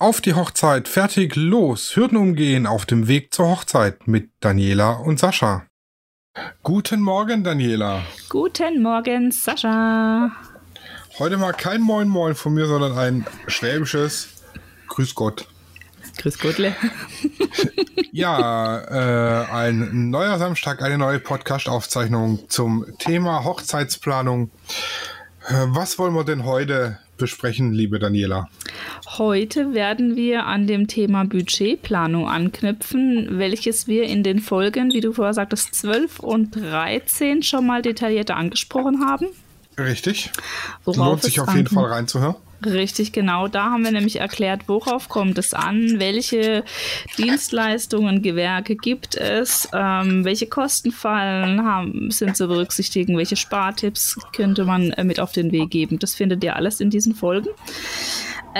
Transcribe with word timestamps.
Auf 0.00 0.20
die 0.20 0.34
Hochzeit, 0.34 0.86
fertig, 0.86 1.34
los, 1.34 1.96
Hürden 1.96 2.18
umgehen 2.18 2.68
auf 2.68 2.86
dem 2.86 3.08
Weg 3.08 3.34
zur 3.34 3.48
Hochzeit 3.48 4.06
mit 4.06 4.30
Daniela 4.38 4.92
und 4.92 5.18
Sascha. 5.18 5.66
Guten 6.62 7.02
Morgen, 7.02 7.42
Daniela. 7.42 8.04
Guten 8.28 8.80
Morgen, 8.80 9.32
Sascha. 9.32 10.30
Heute 11.18 11.36
mal 11.36 11.50
kein 11.50 11.80
Moin 11.80 12.06
Moin 12.06 12.36
von 12.36 12.54
mir, 12.54 12.66
sondern 12.66 12.96
ein 12.96 13.26
schwäbisches 13.48 14.28
Grüß 14.86 15.16
Gott. 15.16 15.48
Grüß 16.18 16.38
Gottle. 16.38 16.76
ja, 18.12 18.78
äh, 18.78 19.46
ein 19.50 20.10
neuer 20.10 20.38
Samstag, 20.38 20.80
eine 20.80 20.96
neue 20.96 21.18
Podcast-Aufzeichnung 21.18 22.48
zum 22.48 22.86
Thema 23.00 23.42
Hochzeitsplanung. 23.42 24.52
Äh, 25.48 25.54
was 25.70 25.98
wollen 25.98 26.14
wir 26.14 26.22
denn 26.22 26.44
heute 26.44 27.00
besprechen, 27.18 27.72
liebe 27.72 27.98
Daniela? 27.98 28.48
Heute 29.18 29.74
werden 29.74 30.16
wir 30.16 30.46
an 30.46 30.66
dem 30.66 30.86
Thema 30.86 31.24
Budgetplanung 31.24 32.28
anknüpfen, 32.28 33.38
welches 33.38 33.86
wir 33.86 34.04
in 34.04 34.22
den 34.22 34.38
Folgen, 34.38 34.92
wie 34.92 35.00
du 35.00 35.12
vorher 35.12 35.34
sagtest, 35.34 35.74
12 35.74 36.20
und 36.20 36.56
13 36.56 37.42
schon 37.42 37.66
mal 37.66 37.82
detaillierter 37.82 38.36
angesprochen 38.36 39.04
haben. 39.04 39.26
Richtig. 39.78 40.30
Worauf 40.84 40.96
Lohnt 40.96 41.22
sich 41.22 41.40
auf 41.40 41.54
jeden 41.54 41.68
Fall 41.68 41.86
reinzuhören. 41.86 42.36
Richtig, 42.64 43.12
genau. 43.12 43.46
Da 43.46 43.70
haben 43.70 43.84
wir 43.84 43.92
nämlich 43.92 44.16
erklärt, 44.16 44.62
worauf 44.66 45.08
kommt 45.08 45.38
es 45.38 45.54
an, 45.54 46.00
welche 46.00 46.64
Dienstleistungen, 47.16 48.20
Gewerke 48.20 48.74
gibt 48.74 49.14
es, 49.14 49.68
ähm, 49.72 50.24
welche 50.24 50.48
Kostenfallen 50.48 51.64
haben, 51.64 52.10
sind 52.10 52.36
zu 52.36 52.48
berücksichtigen, 52.48 53.16
welche 53.16 53.36
Spartipps 53.36 54.18
könnte 54.32 54.64
man 54.64 54.90
äh, 54.90 55.04
mit 55.04 55.20
auf 55.20 55.30
den 55.30 55.52
Weg 55.52 55.70
geben. 55.70 56.00
Das 56.00 56.14
findet 56.14 56.42
ihr 56.42 56.56
alles 56.56 56.80
in 56.80 56.90
diesen 56.90 57.14
Folgen. 57.14 57.48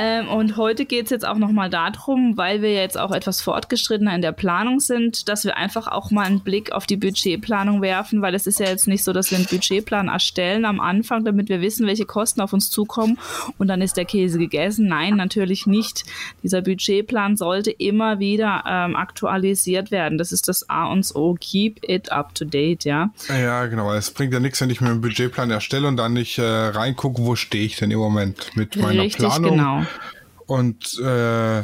Ähm, 0.00 0.28
und 0.28 0.56
heute 0.56 0.84
geht 0.84 1.06
es 1.06 1.10
jetzt 1.10 1.26
auch 1.26 1.38
nochmal 1.38 1.70
darum, 1.70 2.36
weil 2.36 2.62
wir 2.62 2.72
jetzt 2.72 2.96
auch 2.96 3.10
etwas 3.10 3.40
fortgeschrittener 3.40 4.14
in 4.14 4.22
der 4.22 4.30
Planung 4.30 4.78
sind, 4.78 5.28
dass 5.28 5.44
wir 5.44 5.56
einfach 5.56 5.88
auch 5.88 6.12
mal 6.12 6.24
einen 6.24 6.38
Blick 6.38 6.70
auf 6.70 6.86
die 6.86 6.96
Budgetplanung 6.96 7.82
werfen, 7.82 8.22
weil 8.22 8.36
es 8.36 8.46
ist 8.46 8.60
ja 8.60 8.66
jetzt 8.66 8.86
nicht 8.86 9.02
so, 9.02 9.12
dass 9.12 9.32
wir 9.32 9.38
einen 9.38 9.48
Budgetplan 9.48 10.06
erstellen 10.06 10.66
am 10.66 10.78
Anfang, 10.78 11.24
damit 11.24 11.48
wir 11.48 11.60
wissen, 11.60 11.84
welche 11.88 12.04
Kosten 12.04 12.40
auf 12.40 12.52
uns 12.52 12.70
zukommen 12.70 13.18
und 13.58 13.66
dann 13.66 13.82
ist 13.82 13.96
der 13.96 14.04
Käse 14.04 14.38
gegessen. 14.38 14.86
Nein, 14.86 15.16
natürlich 15.16 15.66
nicht. 15.66 16.04
Dieser 16.44 16.62
Budgetplan 16.62 17.36
sollte 17.36 17.72
immer 17.72 18.20
wieder 18.20 18.62
ähm, 18.68 18.94
aktualisiert 18.94 19.90
werden. 19.90 20.16
Das 20.16 20.30
ist 20.30 20.46
das 20.46 20.70
A 20.70 20.86
und 20.86 21.08
O. 21.16 21.36
Keep 21.40 21.88
it 21.88 22.12
up 22.12 22.36
to 22.36 22.44
date, 22.44 22.84
ja. 22.84 23.10
Ja, 23.28 23.66
genau. 23.66 23.92
Es 23.92 24.12
bringt 24.12 24.32
ja 24.32 24.38
nichts, 24.38 24.60
wenn 24.60 24.70
ich 24.70 24.80
mir 24.80 24.90
einen 24.90 25.00
Budgetplan 25.00 25.50
erstelle 25.50 25.88
und 25.88 25.96
dann 25.96 26.12
nicht 26.12 26.38
äh, 26.38 26.44
reingucke, 26.44 27.24
wo 27.24 27.34
stehe 27.34 27.64
ich 27.64 27.76
denn 27.76 27.90
im 27.90 27.98
Moment 27.98 28.56
mit 28.56 28.76
meiner 28.76 29.02
Richtig, 29.02 29.26
Planung. 29.26 29.50
Genau 29.50 29.87
und 30.46 30.98
äh, 30.98 31.62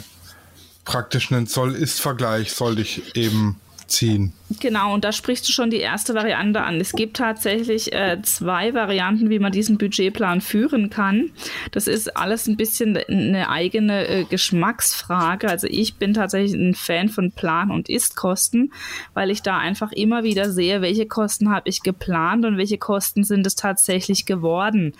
praktisch 0.85 1.33
einen 1.33 1.47
Soll-Ist-Vergleich 1.47 2.53
sollte 2.53 2.83
ich 2.83 3.17
eben 3.17 3.61
ziehen. 3.87 4.33
Genau, 4.61 4.93
und 4.93 5.05
da 5.05 5.13
sprichst 5.13 5.49
du 5.49 5.53
schon 5.53 5.71
die 5.71 5.79
erste 5.79 6.15
Variante 6.15 6.61
an. 6.63 6.79
Es 6.79 6.93
gibt 6.93 7.17
tatsächlich 7.17 7.95
äh, 7.95 8.21
zwei 8.23 8.75
Varianten, 8.75 9.31
wie 9.31 9.39
man 9.39 9.53
diesen 9.53 9.79
Budgetplan 9.79 10.43
führen 10.43 10.91
kann. 10.91 11.31
Das 11.73 11.87
ist 11.87 12.15
alles 12.15 12.47
ein 12.47 12.59
bisschen 12.59 12.99
eine 13.09 13.49
eigene 13.49 14.07
äh, 14.07 14.25
Geschmacksfrage. 14.25 15.49
Also 15.49 15.67
ich 15.71 15.95
bin 15.95 16.13
tatsächlich 16.13 16.53
ein 16.53 16.75
Fan 16.75 17.09
von 17.09 17.33
Plan- 17.33 17.71
und 17.71 17.89
Ist-Kosten, 17.89 18.71
weil 19.15 19.31
ich 19.31 19.41
da 19.41 19.57
einfach 19.57 19.93
immer 19.93 20.25
wieder 20.25 20.51
sehe, 20.51 20.83
welche 20.83 21.07
Kosten 21.07 21.51
habe 21.51 21.71
ich 21.71 21.83
geplant 21.83 22.45
und 22.45 22.59
welche 22.59 22.77
Kosten 22.77 23.25
sind 23.25 23.47
es 23.47 23.55
tatsächlich 23.55 24.27
geworden. 24.27 24.93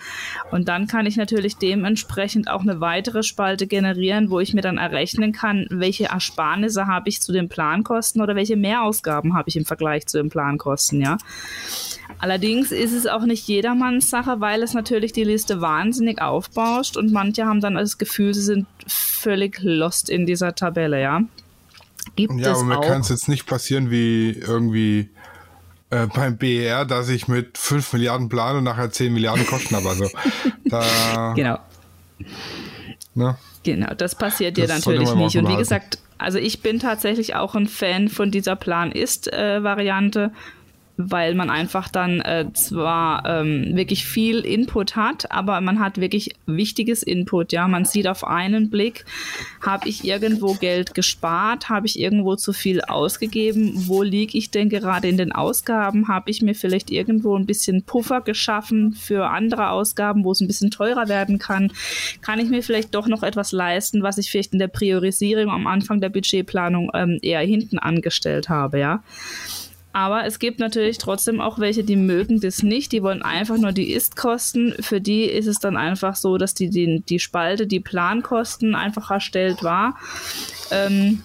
Und 0.49 0.67
dann 0.69 0.87
kann 0.87 1.05
ich 1.05 1.17
natürlich 1.17 1.57
dementsprechend 1.57 2.49
auch 2.49 2.61
eine 2.61 2.81
weitere 2.81 3.21
Spalte 3.21 3.67
generieren, 3.67 4.31
wo 4.31 4.39
ich 4.39 4.55
mir 4.55 4.61
dann 4.61 4.79
errechnen 4.79 5.33
kann, 5.33 5.67
welche 5.69 6.05
Ersparnisse 6.05 6.87
habe 6.87 7.09
ich 7.09 7.21
zu 7.21 7.31
den 7.31 7.47
Plankosten 7.47 8.23
oder 8.23 8.35
welche 8.35 8.55
Mehrausgaben 8.55 9.35
habe 9.35 9.44
ich 9.47 9.55
im 9.55 9.65
Vergleich 9.65 10.05
zu 10.07 10.17
den 10.17 10.29
Plankosten, 10.29 11.01
ja. 11.01 11.17
Allerdings 12.19 12.71
ist 12.71 12.93
es 12.93 13.07
auch 13.07 13.23
nicht 13.23 13.47
jedermanns 13.47 14.09
Sache, 14.09 14.39
weil 14.39 14.63
es 14.63 14.73
natürlich 14.73 15.11
die 15.11 15.23
Liste 15.23 15.61
wahnsinnig 15.61 16.21
aufbauscht 16.21 16.97
und 16.97 17.11
manche 17.11 17.45
haben 17.45 17.61
dann 17.61 17.75
das 17.75 17.97
Gefühl, 17.97 18.33
sie 18.33 18.41
sind 18.41 18.67
völlig 18.87 19.59
lost 19.61 20.09
in 20.09 20.25
dieser 20.25 20.55
Tabelle, 20.55 21.01
ja. 21.01 21.21
Gibt 22.15 22.33
ja, 22.39 22.53
aber 22.53 22.63
mir 22.63 22.81
kann 22.81 23.01
es 23.01 23.09
jetzt 23.09 23.27
nicht 23.27 23.45
passieren 23.45 23.89
wie 23.89 24.31
irgendwie 24.31 25.09
äh, 25.89 26.07
beim 26.07 26.37
BER, 26.37 26.85
dass 26.85 27.09
ich 27.09 27.27
mit 27.27 27.57
5 27.57 27.93
Milliarden 27.93 28.29
plane 28.29 28.59
und 28.59 28.63
nachher 28.63 28.91
10 28.91 29.13
Milliarden 29.13 29.45
Kosten 29.45 29.75
habe. 29.75 29.89
Also 29.89 30.09
da. 30.65 31.33
Genau. 31.35 31.59
Ne? 33.13 33.37
Genau, 33.63 33.93
das 33.95 34.15
passiert 34.15 34.57
dir 34.57 34.67
natürlich 34.67 35.13
nicht. 35.15 35.37
Und 35.37 35.47
wie 35.49 35.55
gesagt, 35.55 35.97
also 36.17 36.37
ich 36.37 36.61
bin 36.61 36.79
tatsächlich 36.79 37.35
auch 37.35 37.55
ein 37.55 37.67
Fan 37.67 38.09
von 38.09 38.31
dieser 38.31 38.55
Plan-Ist-Variante. 38.55 40.31
Weil 40.97 41.35
man 41.35 41.49
einfach 41.49 41.89
dann 41.89 42.21
äh, 42.21 42.45
zwar 42.53 43.25
ähm, 43.25 43.75
wirklich 43.75 44.05
viel 44.05 44.39
Input 44.39 44.95
hat, 44.95 45.31
aber 45.31 45.59
man 45.61 45.79
hat 45.79 45.99
wirklich 45.99 46.35
wichtiges 46.45 47.03
Input. 47.03 47.51
Ja, 47.51 47.67
man 47.67 47.85
sieht 47.85 48.07
auf 48.07 48.25
einen 48.25 48.69
Blick, 48.69 49.05
habe 49.61 49.89
ich 49.89 50.05
irgendwo 50.05 50.53
Geld 50.53 50.93
gespart, 50.93 51.69
habe 51.69 51.87
ich 51.87 51.99
irgendwo 51.99 52.35
zu 52.35 52.53
viel 52.53 52.81
ausgegeben, 52.81 53.73
wo 53.87 54.03
liege 54.03 54.37
ich 54.37 54.51
denn 54.51 54.69
gerade 54.69 55.07
in 55.07 55.17
den 55.17 55.31
Ausgaben, 55.31 56.07
habe 56.07 56.31
ich 56.31 56.41
mir 56.41 56.55
vielleicht 56.55 56.91
irgendwo 56.91 57.35
ein 57.35 57.45
bisschen 57.45 57.83
Puffer 57.83 58.21
geschaffen 58.21 58.93
für 58.93 59.29
andere 59.29 59.69
Ausgaben, 59.69 60.23
wo 60.23 60.31
es 60.31 60.41
ein 60.41 60.47
bisschen 60.47 60.71
teurer 60.71 61.09
werden 61.09 61.39
kann, 61.39 61.71
kann 62.21 62.39
ich 62.39 62.49
mir 62.49 62.63
vielleicht 62.63 62.95
doch 62.95 63.07
noch 63.07 63.23
etwas 63.23 63.51
leisten, 63.51 64.03
was 64.03 64.17
ich 64.17 64.31
vielleicht 64.31 64.53
in 64.53 64.59
der 64.59 64.67
Priorisierung 64.67 65.49
am 65.49 65.67
Anfang 65.67 66.01
der 66.01 66.09
Budgetplanung 66.09 66.91
ähm, 66.93 67.19
eher 67.21 67.41
hinten 67.41 67.79
angestellt 67.79 68.49
habe, 68.49 68.79
ja. 68.79 69.03
Aber 69.95 70.25
es 70.25 70.39
gibt 70.39 70.59
natürlich 70.59 70.97
trotzdem 70.97 71.39
auch 71.39 71.57
welche, 71.57 71.85
die 71.85 71.95
mögen 71.95 72.41
das 72.41 72.63
nicht. 72.63 72.91
Die 72.91 73.01
wollen 73.01 73.21
einfach 73.21 73.57
nur 73.57 73.71
die 73.71 73.93
Ist-Kosten. 73.93 74.75
Für 74.81 74.99
die 74.99 75.23
ist 75.23 75.47
es 75.47 75.59
dann 75.59 75.77
einfach 75.77 76.17
so, 76.17 76.37
dass 76.37 76.53
die, 76.53 76.69
die, 76.69 76.99
die 76.99 77.17
Spalte, 77.17 77.65
die 77.65 77.79
Plankosten 77.79 78.75
einfach 78.75 79.09
erstellt 79.09 79.63
war. 79.63 79.97
Ähm, 80.69 81.21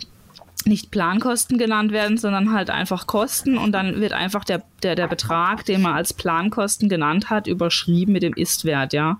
nicht 0.67 0.93
Plankosten 0.93 1.59
genannt 1.59 1.91
werden, 1.91 2.17
sondern 2.17 2.53
halt 2.53 2.71
einfach 2.71 3.09
Kosten 3.09 3.59
und 3.59 3.73
dann 3.73 4.01
wird 4.01 4.13
einfach 4.13 4.45
der, 4.45 4.63
der, 4.83 4.95
der 4.95 5.09
Betrag, 5.09 5.65
den 5.65 5.83
man 5.83 5.95
als 5.95 6.13
Plankosten 6.13 6.89
genannt 6.89 7.31
hat, 7.31 7.47
überschrieben 7.47 8.13
mit 8.13 8.23
dem 8.23 8.35
Ist-Wert, 8.35 8.93
ja. 8.93 9.19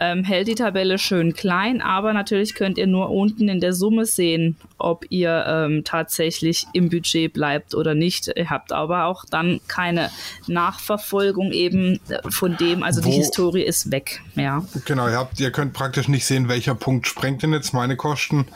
Ähm, 0.00 0.24
hält 0.24 0.48
die 0.48 0.54
Tabelle 0.54 0.98
schön 0.98 1.34
klein, 1.34 1.80
aber 1.80 2.12
natürlich 2.12 2.54
könnt 2.54 2.78
ihr 2.78 2.86
nur 2.86 3.10
unten 3.10 3.48
in 3.48 3.60
der 3.60 3.72
Summe 3.72 4.04
sehen, 4.06 4.56
ob 4.78 5.06
ihr 5.08 5.44
ähm, 5.46 5.82
tatsächlich 5.84 6.66
im 6.72 6.90
Budget 6.90 7.32
bleibt 7.32 7.74
oder 7.74 7.94
nicht. 7.94 8.30
Ihr 8.36 8.50
habt 8.50 8.72
aber 8.72 9.04
auch 9.06 9.24
dann 9.24 9.60
keine 9.68 10.10
Nachverfolgung 10.46 11.52
eben 11.52 12.00
von 12.28 12.56
dem, 12.56 12.82
also 12.82 13.04
Wo, 13.04 13.08
die 13.08 13.16
Historie 13.16 13.62
ist 13.62 13.90
weg, 13.90 14.20
ja. 14.34 14.64
Genau, 14.84 15.08
ihr, 15.08 15.16
habt, 15.16 15.40
ihr 15.40 15.52
könnt 15.52 15.72
praktisch 15.72 16.08
nicht 16.08 16.26
sehen, 16.26 16.48
welcher 16.48 16.74
Punkt 16.74 17.06
sprengt 17.06 17.42
denn 17.42 17.52
jetzt 17.52 17.72
meine 17.72 17.96
Kosten, 17.96 18.46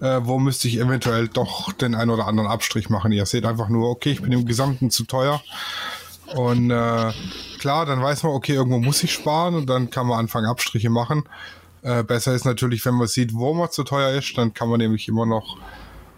äh, 0.00 0.20
wo 0.22 0.38
müsste 0.38 0.68
ich 0.68 0.78
eventuell 0.78 1.28
doch 1.28 1.72
den 1.72 1.94
einen 1.94 2.10
oder 2.10 2.26
anderen 2.26 2.48
Abstrich 2.48 2.90
machen. 2.90 3.12
Ihr 3.12 3.26
seht 3.26 3.44
einfach 3.44 3.68
nur, 3.68 3.90
okay, 3.90 4.10
ich 4.10 4.22
bin 4.22 4.32
im 4.32 4.46
Gesamten 4.46 4.90
zu 4.90 5.04
teuer 5.04 5.42
und 6.34 6.70
äh, 6.70 7.12
klar, 7.58 7.86
dann 7.86 8.02
weiß 8.02 8.22
man, 8.22 8.32
okay, 8.32 8.54
irgendwo 8.54 8.78
muss 8.78 9.02
ich 9.02 9.12
sparen 9.12 9.54
und 9.54 9.66
dann 9.66 9.90
kann 9.90 10.06
man 10.06 10.18
anfangen, 10.18 10.46
Abstriche 10.46 10.90
machen. 10.90 11.24
Äh, 11.82 12.04
besser 12.04 12.34
ist 12.34 12.44
natürlich, 12.44 12.84
wenn 12.84 12.94
man 12.94 13.08
sieht, 13.08 13.34
wo 13.34 13.54
man 13.54 13.70
zu 13.70 13.84
teuer 13.84 14.16
ist, 14.16 14.36
dann 14.38 14.54
kann 14.54 14.68
man 14.68 14.78
nämlich 14.78 15.08
immer 15.08 15.26
noch 15.26 15.58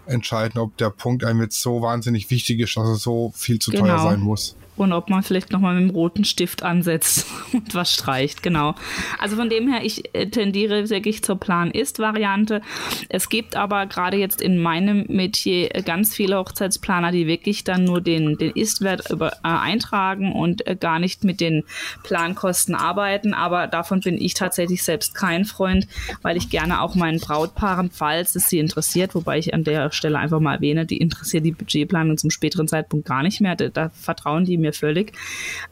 entscheiden, 0.05 0.59
ob 0.59 0.77
der 0.77 0.91
Punkt 0.91 1.23
einem 1.23 1.41
jetzt 1.41 1.59
so 1.61 1.81
wahnsinnig 1.81 2.29
wichtig 2.29 2.59
ist, 2.59 2.77
dass 2.77 2.87
er 2.87 2.95
so 2.95 3.31
viel 3.35 3.59
zu 3.59 3.71
genau. 3.71 3.85
teuer 3.85 3.99
sein 3.99 4.19
muss 4.19 4.55
und 4.77 4.93
ob 4.93 5.09
man 5.09 5.23
vielleicht 5.23 5.51
nochmal 5.51 5.75
mit 5.75 5.89
dem 5.89 5.95
roten 5.95 6.25
Stift 6.25 6.63
ansetzt 6.63 7.25
und 7.53 7.73
was 7.73 7.93
streicht, 7.93 8.43
genau. 8.43 8.75
Also 9.19 9.35
von 9.35 9.49
dem 9.49 9.71
her, 9.71 9.83
ich 9.83 10.13
äh, 10.13 10.27
tendiere 10.27 10.89
wirklich 10.89 11.23
zur 11.23 11.39
Plan-Ist-Variante. 11.39 12.61
Es 13.09 13.29
gibt 13.29 13.55
aber 13.55 13.85
gerade 13.85 14.17
jetzt 14.17 14.41
in 14.41 14.59
meinem 14.59 15.05
Metier 15.07 15.69
ganz 15.85 16.13
viele 16.13 16.37
Hochzeitsplaner, 16.37 17.11
die 17.11 17.27
wirklich 17.27 17.63
dann 17.63 17.85
nur 17.85 18.01
den, 18.01 18.37
den 18.37 18.51
Ist-Wert 18.51 19.11
äh, 19.11 19.29
eintragen 19.43 20.33
und 20.33 20.67
äh, 20.67 20.75
gar 20.75 20.99
nicht 20.99 21.23
mit 21.23 21.39
den 21.39 21.63
Plankosten 22.03 22.75
arbeiten. 22.75 23.33
Aber 23.33 23.67
davon 23.67 24.01
bin 24.01 24.17
ich 24.17 24.33
tatsächlich 24.33 24.83
selbst 24.83 25.15
kein 25.15 25.45
Freund, 25.45 25.87
weil 26.21 26.37
ich 26.37 26.49
gerne 26.49 26.81
auch 26.81 26.95
meinen 26.95 27.19
Brautpaaren, 27.19 27.91
falls 27.91 28.35
es 28.35 28.49
sie 28.49 28.59
interessiert, 28.59 29.15
wobei 29.15 29.37
ich 29.39 29.53
an 29.53 29.63
der 29.63 29.91
Stelle 29.91 30.19
einfach 30.19 30.39
mal 30.39 30.55
erwähne, 30.55 30.85
die 30.85 30.97
interessiert 30.97 31.45
die 31.45 31.51
Budgetplanung 31.51 32.17
zum 32.17 32.29
späteren 32.29 32.67
Zeitpunkt 32.67 33.07
gar 33.07 33.23
nicht 33.23 33.41
mehr. 33.41 33.55
Da, 33.55 33.69
da 33.69 33.89
vertrauen 33.89 34.45
die 34.45 34.57
mir 34.57 34.64
mir 34.65 34.73
völlig. 34.73 35.13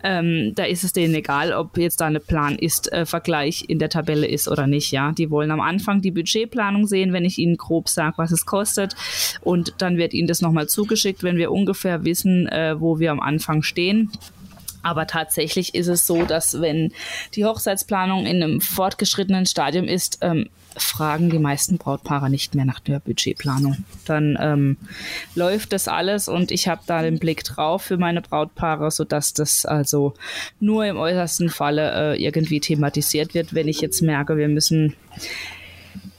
Ähm, 0.04 0.54
da 0.56 0.64
ist 0.66 0.84
es 0.84 0.94
denen 0.94 1.14
egal, 1.16 1.54
ob 1.54 1.78
jetzt 1.78 2.02
da 2.02 2.06
eine 2.06 2.20
Plan-Ist-Vergleich 2.20 3.66
in 3.68 3.80
der 3.80 3.90
Tabelle 3.90 4.28
ist 4.28 4.48
oder 4.48 4.68
nicht. 4.68 4.92
Ja, 4.92 5.12
die 5.12 5.30
wollen 5.30 5.52
am 5.52 5.62
Anfang 5.62 6.02
die 6.02 6.12
Budgetplanung 6.12 6.88
sehen, 6.88 7.14
wenn 7.14 7.26
ich 7.26 7.38
ihnen 7.38 7.58
grob 7.58 7.90
sage, 7.90 8.18
was 8.18 8.32
es 8.32 8.46
kostet, 8.46 8.96
und 9.42 9.74
dann 9.80 9.98
wird 9.98 10.14
ihnen 10.14 10.28
das 10.28 10.42
nochmal 10.42 10.68
zugeschickt, 10.68 11.24
wenn 11.24 11.38
wir 11.38 11.52
ungefähr 11.52 12.06
wissen, 12.06 12.48
äh, 12.48 12.80
wo 12.80 13.00
wir 13.00 13.12
am 13.12 13.20
Anfang 13.20 13.64
stehen. 13.64 14.12
Aber 14.84 15.08
tatsächlich 15.08 15.74
ist 15.74 15.88
es 15.88 16.06
so, 16.06 16.24
dass 16.24 16.62
wenn 16.62 16.94
die 17.34 17.46
Hochzeitsplanung 17.46 18.26
in 18.26 18.44
einem 18.44 18.62
fortgeschrittenen 18.62 19.46
Stadium 19.46 19.88
ist, 19.88 20.20
ähm, 20.22 20.50
fragen 20.76 21.30
die 21.30 21.40
meisten 21.40 21.78
Brautpaare 21.78 22.30
nicht 22.30 22.56
mehr 22.56 22.66
nach 22.66 22.80
der 22.80 23.00
Budgetplanung. 23.00 23.78
Dann 24.06 24.38
ähm, 24.40 24.78
läuft 25.36 25.74
das 25.74 25.88
alles 25.88 26.28
und 26.28 26.52
ich 26.52 26.68
habe 26.68 26.82
da 26.86 27.02
den 27.02 27.20
Blick 27.20 27.44
drauf 27.44 27.84
für 27.84 27.98
meine 27.98 28.22
Brautpaare, 28.22 28.92
sodass 28.92 29.34
das 29.34 29.66
also 29.66 30.14
nur 30.60 30.86
im 30.86 30.98
äußersten 30.98 31.50
Falle 31.50 32.16
äh, 32.16 32.24
irgendwie 32.24 32.60
thematisiert 32.60 33.34
wird, 33.34 33.54
wenn 33.54 33.68
ich 33.68 33.82
jetzt 33.82 34.02
merke, 34.02 34.38
wir 34.38 34.48
müssen 34.48 34.96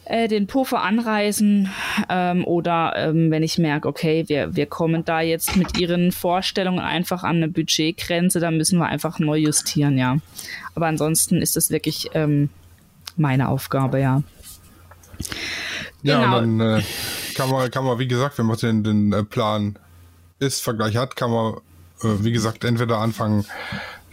äh, 0.07 0.29
den 0.29 0.47
Puffer 0.47 0.83
anreisen 0.83 1.71
ähm, 2.09 2.45
oder 2.45 2.95
ähm, 2.97 3.31
wenn 3.31 3.43
ich 3.43 3.59
merke, 3.59 3.89
okay, 3.89 4.25
wir, 4.27 4.55
wir 4.55 4.67
kommen 4.67 5.05
da 5.05 5.21
jetzt 5.21 5.57
mit 5.57 5.79
ihren 5.79 6.13
Vorstellungen 6.13 6.81
einfach 6.81 7.23
an 7.25 7.37
eine 7.37 7.49
Budgetgrenze, 7.49 8.41
dann 8.41 8.57
müssen 8.57 8.79
wir 8.79 8.87
einfach 8.87 9.19
neu 9.19 9.39
justieren, 9.39 9.97
ja. 9.97 10.19
Aber 10.75 10.87
ansonsten 10.87 11.41
ist 11.41 11.57
das 11.57 11.71
wirklich 11.71 12.11
ähm, 12.15 12.51
meine 13.17 13.49
Aufgabe, 13.49 14.01
ja. 14.01 14.23
Ja, 16.03 16.23
genau. 16.25 16.39
und 16.39 16.59
dann 16.59 16.79
äh, 16.79 16.83
kann 17.35 17.51
man, 17.51 17.71
kann 17.71 17.85
man, 17.85 17.99
wie 17.99 18.09
gesagt, 18.09 18.39
wenn 18.39 18.47
man 18.47 18.57
den, 18.59 18.85
den 18.85 19.13
äh, 19.13 19.25
Plan 19.25 19.79
Ist-Vergleich 20.39 20.97
hat, 20.97 21.17
kann 21.17 21.31
man, 21.31 21.55
äh, 22.03 22.23
wie 22.23 22.33
gesagt, 22.33 22.65
entweder 22.65 22.99
anfangen 22.99 23.47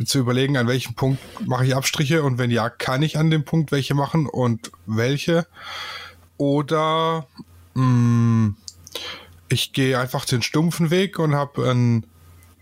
zu 0.06 0.19
überlegen, 0.19 0.57
an 0.57 0.68
welchem 0.68 0.95
Punkt 0.95 1.19
mache 1.45 1.65
ich 1.65 1.75
Abstriche 1.75 2.24
und 2.24 2.38
wenn 2.38 2.51
ja, 2.51 2.69
kann 2.69 3.03
ich 3.03 3.18
an 3.18 3.30
dem 3.30 3.44
Punkt 3.44 3.71
welche 3.71 3.94
machen 3.94 4.27
und 4.27 4.71
welche. 4.86 5.48
Oder 6.38 7.27
mh, 7.74 7.83
mm, 7.83 8.56
ich 9.50 9.74
gehe 9.74 10.00
einfach 10.00 10.25
den 10.25 10.42
stumpfen 10.42 10.89
Weg 10.89 11.19
und 11.19 11.36
habe 11.36 11.69
ein, 11.69 12.06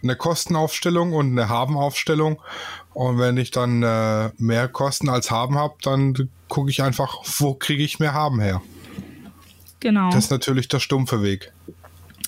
eine 0.02 0.16
Kostenaufstellung 0.16 1.14
und 1.14 1.32
eine 1.32 1.50
Habenaufstellung. 1.50 2.42
Und 2.94 3.20
wenn 3.20 3.38
ich 3.38 3.52
dann 3.52 3.84
äh, 3.84 4.32
mehr 4.38 4.68
Kosten 4.68 5.10
als 5.10 5.32
Haben 5.32 5.56
habe, 5.56 5.76
dann 5.84 6.30
gucke 6.48 6.70
ich 6.70 6.82
einfach, 6.82 7.18
wo 7.38 7.54
kriege 7.54 7.84
ich 7.84 8.00
mehr 8.00 8.14
Haben 8.14 8.40
her. 8.40 8.62
Genau. 9.80 10.10
Das 10.10 10.26
ist 10.26 10.32
natürlich 10.32 10.68
der 10.68 10.80
stumpfe 10.80 11.22
Weg. 11.22 11.54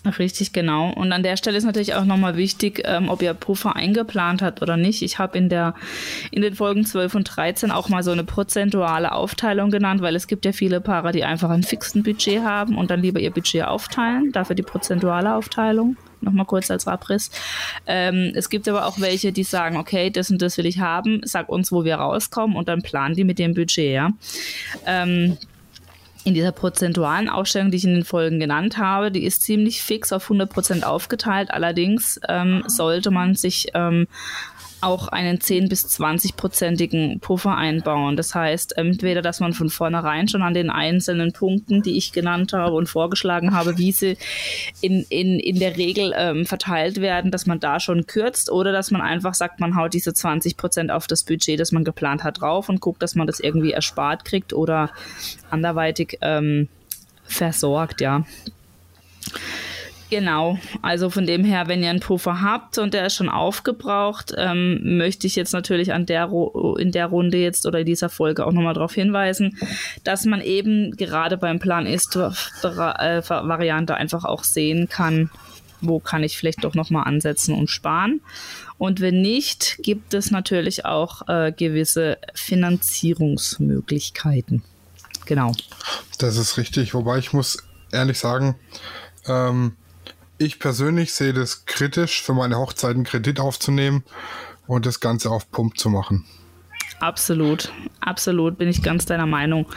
Richtig, 0.04 0.52
genau. 0.52 0.92
Und 0.92 1.12
an 1.12 1.22
der 1.22 1.38
Stelle 1.38 1.58
ist 1.58 1.64
natürlich 1.64 1.94
auch 1.94 2.06
nochmal 2.06 2.36
wichtig, 2.36 2.82
ähm, 2.86 3.08
ob 3.10 3.22
ihr 3.22 3.36
Puffer 3.36 3.76
eingeplant 3.76 4.42
habt 4.42 4.64
oder 4.64 4.76
nicht. 4.76 5.04
Ich 5.04 5.20
habe 5.20 5.38
in 5.38 5.48
der 5.48 5.76
in 6.32 6.42
den 6.42 6.56
Folgen 6.56 6.86
12 6.86 7.14
und 7.16 7.24
13 7.26 7.70
auch 7.70 7.88
mal 7.88 8.02
so 8.02 8.10
eine 8.12 8.24
prozentuale 8.24 9.12
Aufteilung 9.12 9.70
genannt, 9.70 10.02
weil 10.02 10.16
es 10.16 10.26
gibt 10.26 10.46
ja 10.46 10.54
viele 10.54 10.82
Paare, 10.82 11.12
die 11.12 11.24
einfach 11.24 11.52
ein 11.52 11.62
fixen 11.62 12.02
Budget 12.02 12.42
haben 12.42 12.78
und 12.78 12.90
dann 12.90 13.02
lieber 13.02 13.20
ihr 13.20 13.30
Budget 13.30 13.64
aufteilen. 13.64 14.32
Dafür 14.32 14.56
die 14.56 14.64
prozentuale 14.64 15.36
Aufteilung. 15.36 15.98
Nochmal 16.20 16.46
kurz 16.46 16.72
als 16.72 16.88
Abriss. 16.88 17.30
Ähm, 17.86 18.32
es 18.36 18.50
gibt 18.50 18.68
aber 18.68 18.88
auch 18.88 19.00
welche, 19.00 19.32
die 19.32 19.44
sagen, 19.44 19.78
okay, 19.78 20.10
das 20.10 20.32
und 20.32 20.42
das 20.42 20.58
will 20.58 20.66
ich 20.66 20.80
haben, 20.80 21.22
sag 21.24 21.50
uns, 21.50 21.72
wo 21.72 21.84
wir 21.84 21.96
rauskommen 21.96 22.56
und 22.56 22.68
dann 22.68 22.82
planen 22.82 23.16
die 23.16 23.24
mit 23.24 23.40
dem 23.40 23.54
Budget, 23.54 23.94
ja. 23.94 24.10
Ähm, 24.86 25.38
in 26.24 26.34
dieser 26.34 26.52
prozentualen 26.52 27.30
Aufstellung, 27.30 27.72
die 27.72 27.78
ich 27.78 27.86
in 27.86 27.96
den 27.96 28.06
Folgen 28.06 28.40
genannt 28.40 28.78
habe, 28.78 29.12
die 29.12 29.24
ist 29.24 29.42
ziemlich 29.42 29.82
fix 29.82 30.14
auf 30.14 30.24
100 30.24 30.50
Prozent 30.50 30.86
aufgeteilt. 30.86 31.52
Allerdings 31.52 32.20
ähm, 32.30 32.64
sollte 32.68 33.12
man 33.12 33.36
sich 33.36 33.68
ähm, 33.74 34.08
auch 34.82 35.08
einen 35.08 35.40
10 35.40 35.70
bis 35.70 35.86
20-prozentigen 35.86 37.20
Puffer 37.20 37.56
einbauen. 37.56 38.16
Das 38.18 38.36
heißt, 38.36 38.78
entweder, 38.78 39.22
dass 39.22 39.40
man 39.40 39.54
von 39.54 39.70
vornherein 39.70 40.28
schon 40.28 40.42
an 40.42 40.54
den 40.54 40.70
einzelnen 40.70 41.34
Punkten, 41.34 41.82
die 41.82 41.98
ich 41.98 42.12
genannt 42.12 42.54
habe 42.54 42.76
und 42.76 42.88
vorgeschlagen 42.88 43.54
habe, 43.54 43.78
wie 43.78 43.92
sie 43.92 44.18
in, 44.82 45.06
in, 45.10 45.40
in 45.40 45.60
der 45.60 45.78
Regel 45.78 46.14
ähm, 46.18 46.46
verteilt 46.46 47.02
werden, 47.02 47.32
dass 47.32 47.46
man 47.46 47.60
da 47.60 47.80
schon 47.80 48.08
kürzt 48.08 48.52
oder 48.52 48.72
dass 48.72 48.92
man 48.92 49.02
einfach 49.02 49.34
sagt, 49.34 49.60
man 49.60 49.76
haut 49.76 49.94
diese 49.94 50.14
20 50.14 50.58
Prozent 50.58 50.92
auf 50.92 51.08
das 51.08 51.24
Budget, 51.24 51.60
das 51.60 51.72
man 51.72 51.84
geplant 51.84 52.24
hat, 52.24 52.42
drauf 52.42 52.70
und 52.70 52.82
guckt, 52.82 53.02
dass 53.02 53.16
man 53.16 53.28
das 53.28 53.40
irgendwie 53.40 53.72
erspart 53.72 54.26
kriegt 54.26 54.54
oder 54.54 54.92
anderweitig 55.50 56.18
ähm, 56.22 56.68
versorgt, 57.24 58.02
ja. 58.02 58.26
Genau, 60.12 60.60
also 60.82 61.10
von 61.10 61.26
dem 61.26 61.46
her, 61.46 61.70
wenn 61.70 61.82
ihr 61.82 61.90
einen 61.90 62.02
Puffer 62.02 62.42
habt 62.42 62.78
und 62.78 62.94
der 62.94 63.06
ist 63.06 63.16
schon 63.16 63.30
aufgebraucht, 63.30 64.34
ähm, 64.38 64.98
möchte 64.98 65.26
ich 65.26 65.38
jetzt 65.38 65.54
natürlich 65.54 65.94
an 65.94 66.06
der 66.06 66.30
in 66.78 66.92
der 66.92 67.06
Runde 67.06 67.38
jetzt 67.38 67.66
oder 67.66 67.80
in 67.80 67.86
dieser 67.86 68.10
Folge 68.10 68.46
auch 68.46 68.52
nochmal 68.52 68.74
darauf 68.74 68.94
hinweisen, 68.94 69.58
dass 70.04 70.26
man 70.26 70.42
eben 70.42 70.98
gerade 70.98 71.38
beim 71.38 71.60
Plan 71.60 71.86
ist 71.86 72.18
äh, 72.18 72.30
Variante 72.62 73.96
einfach 73.96 74.26
auch 74.26 74.44
sehen 74.44 74.90
kann, 74.90 75.32
wo 75.80 76.02
kann 76.02 76.26
ich 76.26 76.38
vielleicht 76.38 76.66
doch 76.66 76.76
nochmal 76.76 77.08
ansetzen 77.08 77.56
und 77.56 77.70
sparen. 77.70 78.20
Und 78.78 79.00
wenn 79.00 79.22
nicht, 79.22 79.78
gibt 79.82 80.14
es 80.14 80.30
natürlich 80.30 80.84
auch 80.84 81.26
äh, 81.30 81.54
gewisse 81.54 82.18
Finanzierungsmöglichkeiten. 82.34 84.62
Genau. 85.26 85.54
Das 86.18 86.36
ist 86.36 86.58
richtig, 86.58 86.94
wobei 86.94 87.18
ich 87.18 87.32
muss 87.32 87.60
ehrlich 87.94 88.20
sagen, 88.20 88.56
ähm, 89.26 89.78
ich 90.42 90.60
persönlich 90.60 91.14
sehe 91.14 91.34
das 91.34 91.66
kritisch, 91.66 92.22
für 92.22 92.34
meine 92.34 92.58
Hochzeiten 92.58 93.04
Kredit 93.04 93.40
aufzunehmen 93.40 94.04
und 94.68 94.86
das 94.86 95.00
Ganze 95.00 95.30
auf 95.30 95.52
Pump 95.52 95.78
zu 95.78 95.90
machen. 95.90 96.26
Absolut, 97.00 97.72
absolut, 98.00 98.58
bin 98.58 98.68
ich 98.68 98.84
ganz 98.84 99.06
deiner 99.06 99.26
Meinung. 99.26 99.68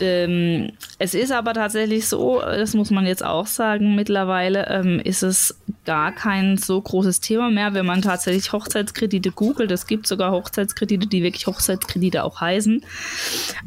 Ähm, 0.00 0.72
es 0.98 1.14
ist 1.14 1.32
aber 1.32 1.54
tatsächlich 1.54 2.08
so, 2.08 2.40
das 2.40 2.74
muss 2.74 2.90
man 2.90 3.06
jetzt 3.06 3.24
auch 3.24 3.46
sagen, 3.46 3.94
mittlerweile 3.94 4.66
ähm, 4.68 5.00
ist 5.00 5.22
es 5.22 5.58
gar 5.84 6.12
kein 6.12 6.56
so 6.58 6.80
großes 6.80 7.20
Thema 7.20 7.50
mehr, 7.50 7.74
wenn 7.74 7.86
man 7.86 8.02
tatsächlich 8.02 8.52
Hochzeitskredite 8.52 9.30
googelt. 9.30 9.70
Es 9.70 9.86
gibt 9.86 10.06
sogar 10.06 10.32
Hochzeitskredite, 10.32 11.06
die 11.06 11.22
wirklich 11.22 11.46
Hochzeitskredite 11.46 12.24
auch 12.24 12.40
heißen. 12.40 12.84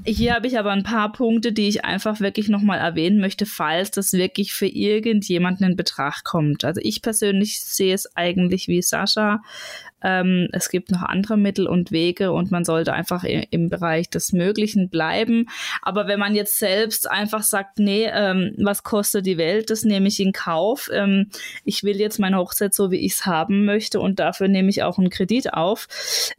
Hier 0.06 0.36
habe 0.36 0.48
ich 0.48 0.60
aber 0.60 0.72
ein 0.72 0.84
paar 0.84 1.12
Punkte, 1.12 1.52
die 1.52 1.68
ich 1.68 1.86
einfach 1.86 2.20
wirklich 2.20 2.50
nochmal 2.50 2.80
erwähnen 2.80 3.20
möchte, 3.20 3.46
falls 3.46 3.92
das 3.92 4.14
wirklich 4.14 4.54
für 4.54 4.68
irgendjemanden 4.68 5.72
in 5.72 5.76
Betracht 5.76 6.24
kommt. 6.24 6.64
Also 6.66 6.82
ich 6.84 7.02
persönlich 7.02 7.62
sehe 7.62 7.94
es 7.94 8.16
eigentlich 8.16 8.68
wie 8.68 8.82
Sascha. 8.82 9.42
Ähm, 10.04 10.48
es 10.52 10.70
gibt 10.70 10.92
noch 10.92 11.04
andere 11.04 11.38
Mittel 11.38 11.68
und 11.68 11.92
Wege 11.92 12.32
und 12.32 12.52
man 12.52 12.66
sollte 12.66 12.94
einfach 12.94 13.24
im 13.24 13.70
Bereich 13.70 14.10
des 14.10 14.34
Möglichen 14.34 14.90
bleiben. 14.90 15.48
Aber 15.82 16.08
wenn 16.08 16.20
man 16.20 16.36
jetzt 16.36 16.58
selbst 16.58 17.10
einfach 17.10 17.44
sagt, 17.44 17.80
nee, 17.80 18.10
ähm, 18.12 18.54
was 18.58 18.84
kostet 18.84 19.26
die 19.26 19.38
Welt, 19.38 19.70
das 19.70 19.84
nehme 19.84 20.08
ich 20.08 20.20
in 20.20 20.32
Kauf. 20.32 20.90
Ähm, 20.94 21.30
ich 21.66 21.84
will 21.84 21.98
jetzt 21.98 22.20
meine 22.20 22.38
Hochzeit 22.38 22.74
so, 22.74 22.92
wie 22.92 23.06
ich 23.06 23.14
es 23.14 23.26
haben 23.26 23.66
möchte 23.66 24.00
und 24.00 24.20
dafür 24.20 24.48
nehme 24.48 24.70
ich 24.70 24.84
auch 24.84 24.98
einen 24.98 25.10
Kredit 25.10 25.54
auf, 25.54 25.88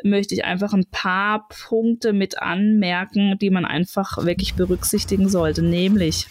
möchte 0.03 0.35
ich 0.35 0.45
einfach 0.45 0.73
ein 0.73 0.87
paar 0.91 1.49
Punkte 1.49 2.13
mit 2.13 2.41
anmerken, 2.41 3.39
die 3.41 3.51
man 3.51 3.65
einfach 3.65 4.25
wirklich 4.25 4.55
berücksichtigen 4.55 5.29
sollte. 5.29 5.63
Nämlich, 5.63 6.27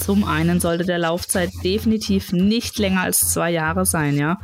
zum 0.00 0.24
einen 0.24 0.60
sollte 0.60 0.84
der 0.84 0.98
Laufzeit 0.98 1.50
definitiv 1.62 2.32
nicht 2.32 2.78
länger 2.78 3.02
als 3.02 3.32
zwei 3.32 3.50
Jahre 3.50 3.84
sein, 3.84 4.16
ja. 4.16 4.40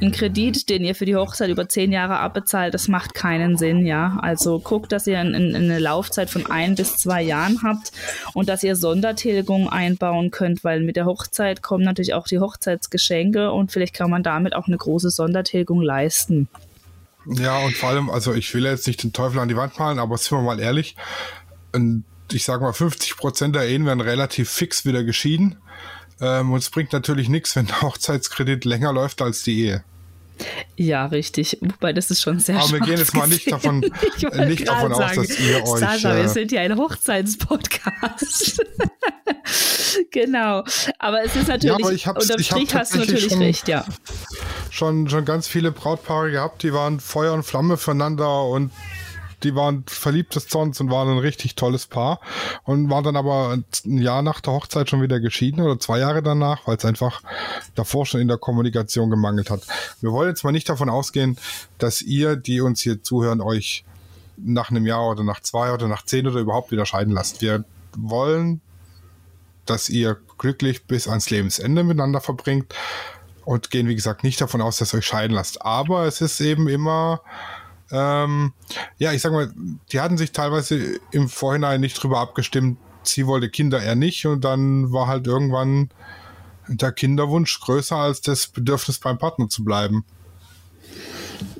Ein 0.00 0.12
Kredit, 0.12 0.68
den 0.68 0.84
ihr 0.84 0.94
für 0.94 1.04
die 1.04 1.16
Hochzeit 1.16 1.50
über 1.50 1.68
zehn 1.68 1.90
Jahre 1.92 2.18
abbezahlt, 2.18 2.72
das 2.72 2.86
macht 2.86 3.12
keinen 3.12 3.58
Sinn, 3.58 3.84
ja. 3.84 4.18
Also 4.22 4.60
guckt, 4.60 4.92
dass 4.92 5.06
ihr 5.06 5.18
eine 5.18 5.78
Laufzeit 5.80 6.30
von 6.30 6.46
ein 6.46 6.76
bis 6.76 6.96
zwei 6.96 7.20
Jahren 7.20 7.62
habt 7.62 7.92
und 8.32 8.48
dass 8.48 8.62
ihr 8.62 8.76
Sondertilgungen 8.76 9.68
einbauen 9.68 10.30
könnt, 10.30 10.62
weil 10.62 10.80
mit 10.80 10.96
der 10.96 11.04
Hochzeit 11.04 11.62
kommen 11.62 11.84
natürlich 11.84 12.14
auch 12.14 12.26
die 12.26 12.38
Hochzeitsgeschenke 12.38 13.50
und 13.50 13.72
vielleicht 13.72 13.94
kann 13.94 14.08
man 14.08 14.22
damit 14.22 14.54
auch 14.54 14.68
eine 14.68 14.76
große 14.76 15.10
Sondertilgung 15.10 15.82
leisten. 15.82 16.48
Ja, 17.26 17.58
und 17.58 17.74
vor 17.74 17.88
allem, 17.88 18.08
also 18.08 18.32
ich 18.34 18.54
will 18.54 18.64
jetzt 18.64 18.86
nicht 18.86 19.02
den 19.02 19.12
Teufel 19.12 19.40
an 19.40 19.48
die 19.48 19.56
Wand 19.56 19.78
malen, 19.78 19.98
aber 19.98 20.16
sind 20.16 20.38
wir 20.38 20.42
mal 20.42 20.60
ehrlich, 20.60 20.94
ein 21.72 22.04
ich 22.32 22.44
sag 22.44 22.60
mal, 22.60 22.72
50 22.72 23.16
Prozent 23.16 23.56
der 23.56 23.68
Ehen 23.68 23.86
werden 23.86 24.00
relativ 24.00 24.50
fix 24.50 24.84
wieder 24.84 25.04
geschieden. 25.04 25.56
Ähm, 26.20 26.52
und 26.52 26.58
es 26.58 26.70
bringt 26.70 26.92
natürlich 26.92 27.28
nichts, 27.28 27.54
wenn 27.56 27.66
der 27.66 27.82
Hochzeitskredit 27.82 28.64
länger 28.64 28.92
läuft 28.92 29.22
als 29.22 29.42
die 29.42 29.64
Ehe. 29.64 29.84
Ja, 30.76 31.06
richtig. 31.06 31.58
Wobei 31.60 31.92
das 31.92 32.10
ist 32.10 32.20
schon 32.22 32.38
sehr 32.40 32.58
Aber 32.58 32.72
wir 32.72 32.80
gehen 32.80 32.98
jetzt 32.98 33.14
mal 33.14 33.26
nicht 33.26 33.50
davon, 33.50 33.80
nicht 34.46 34.68
davon 34.68 34.92
aus, 34.92 35.14
dass 35.14 35.40
ihr 35.40 35.64
euch. 35.64 35.80
Sascha, 35.80 36.14
äh, 36.14 36.22
wir 36.22 36.28
sind 36.28 36.52
ja 36.52 36.60
ein 36.60 36.76
Hochzeitspodcast. 36.76 38.62
genau. 40.10 40.62
Aber 40.98 41.22
es 41.24 41.34
ist 41.36 41.48
natürlich, 41.48 41.64
ja, 41.64 41.74
aber 41.74 41.92
ich 41.92 42.06
unterm 42.06 42.40
ich 42.40 42.46
Strich 42.46 42.74
hast 42.74 42.94
du 42.94 42.98
natürlich 42.98 43.30
schon, 43.30 43.38
recht, 43.38 43.68
ja. 43.68 43.86
Schon, 44.70 45.08
schon 45.08 45.24
ganz 45.24 45.48
viele 45.48 45.72
Brautpaare 45.72 46.30
gehabt, 46.30 46.62
die 46.62 46.72
waren 46.74 47.00
Feuer 47.00 47.32
und 47.32 47.42
Flamme 47.42 47.78
füreinander 47.78 48.44
und 48.44 48.70
die 49.46 49.54
waren 49.54 49.84
verliebt 49.86 50.34
des 50.34 50.48
Zorns 50.48 50.80
und 50.80 50.90
waren 50.90 51.08
ein 51.08 51.18
richtig 51.18 51.54
tolles 51.54 51.86
Paar 51.86 52.20
und 52.64 52.90
waren 52.90 53.04
dann 53.04 53.16
aber 53.16 53.56
ein 53.84 53.98
Jahr 53.98 54.22
nach 54.22 54.40
der 54.40 54.52
Hochzeit 54.52 54.90
schon 54.90 55.02
wieder 55.02 55.20
geschieden 55.20 55.60
oder 55.60 55.78
zwei 55.78 56.00
Jahre 56.00 56.22
danach, 56.22 56.66
weil 56.66 56.76
es 56.76 56.84
einfach 56.84 57.22
davor 57.74 58.06
schon 58.06 58.20
in 58.20 58.28
der 58.28 58.38
Kommunikation 58.38 59.08
gemangelt 59.08 59.50
hat. 59.50 59.62
Wir 60.00 60.10
wollen 60.10 60.30
jetzt 60.30 60.42
mal 60.42 60.52
nicht 60.52 60.68
davon 60.68 60.90
ausgehen, 60.90 61.38
dass 61.78 62.02
ihr, 62.02 62.34
die 62.36 62.60
uns 62.60 62.80
hier 62.80 63.02
zuhören, 63.02 63.40
euch 63.40 63.84
nach 64.36 64.70
einem 64.70 64.84
Jahr 64.84 65.08
oder 65.08 65.22
nach 65.22 65.40
zwei 65.40 65.72
oder 65.72 65.86
nach 65.88 66.04
zehn 66.04 66.26
oder 66.26 66.40
überhaupt 66.40 66.72
wieder 66.72 66.84
scheiden 66.84 67.14
lasst. 67.14 67.40
Wir 67.40 67.64
wollen, 67.96 68.60
dass 69.64 69.88
ihr 69.88 70.18
glücklich 70.38 70.84
bis 70.86 71.08
ans 71.08 71.30
Lebensende 71.30 71.84
miteinander 71.84 72.20
verbringt 72.20 72.74
und 73.44 73.70
gehen, 73.70 73.86
wie 73.86 73.94
gesagt, 73.94 74.24
nicht 74.24 74.40
davon 74.40 74.60
aus, 74.60 74.78
dass 74.78 74.92
ihr 74.92 74.98
euch 74.98 75.06
scheiden 75.06 75.34
lasst. 75.34 75.62
Aber 75.62 76.04
es 76.04 76.20
ist 76.20 76.40
eben 76.40 76.68
immer, 76.68 77.20
ähm, 77.90 78.52
ja, 78.98 79.12
ich 79.12 79.22
sag 79.22 79.32
mal, 79.32 79.52
die 79.92 80.00
hatten 80.00 80.18
sich 80.18 80.32
teilweise 80.32 80.98
im 81.12 81.28
Vorhinein 81.28 81.80
nicht 81.80 82.02
drüber 82.02 82.20
abgestimmt, 82.20 82.78
sie 83.02 83.26
wollte 83.26 83.48
Kinder, 83.48 83.82
er 83.82 83.94
nicht. 83.94 84.26
Und 84.26 84.44
dann 84.44 84.92
war 84.92 85.06
halt 85.06 85.26
irgendwann 85.26 85.90
der 86.68 86.92
Kinderwunsch 86.92 87.60
größer 87.60 87.96
als 87.96 88.20
das 88.20 88.48
Bedürfnis 88.48 88.98
beim 88.98 89.18
Partner 89.18 89.48
zu 89.48 89.64
bleiben. 89.64 90.04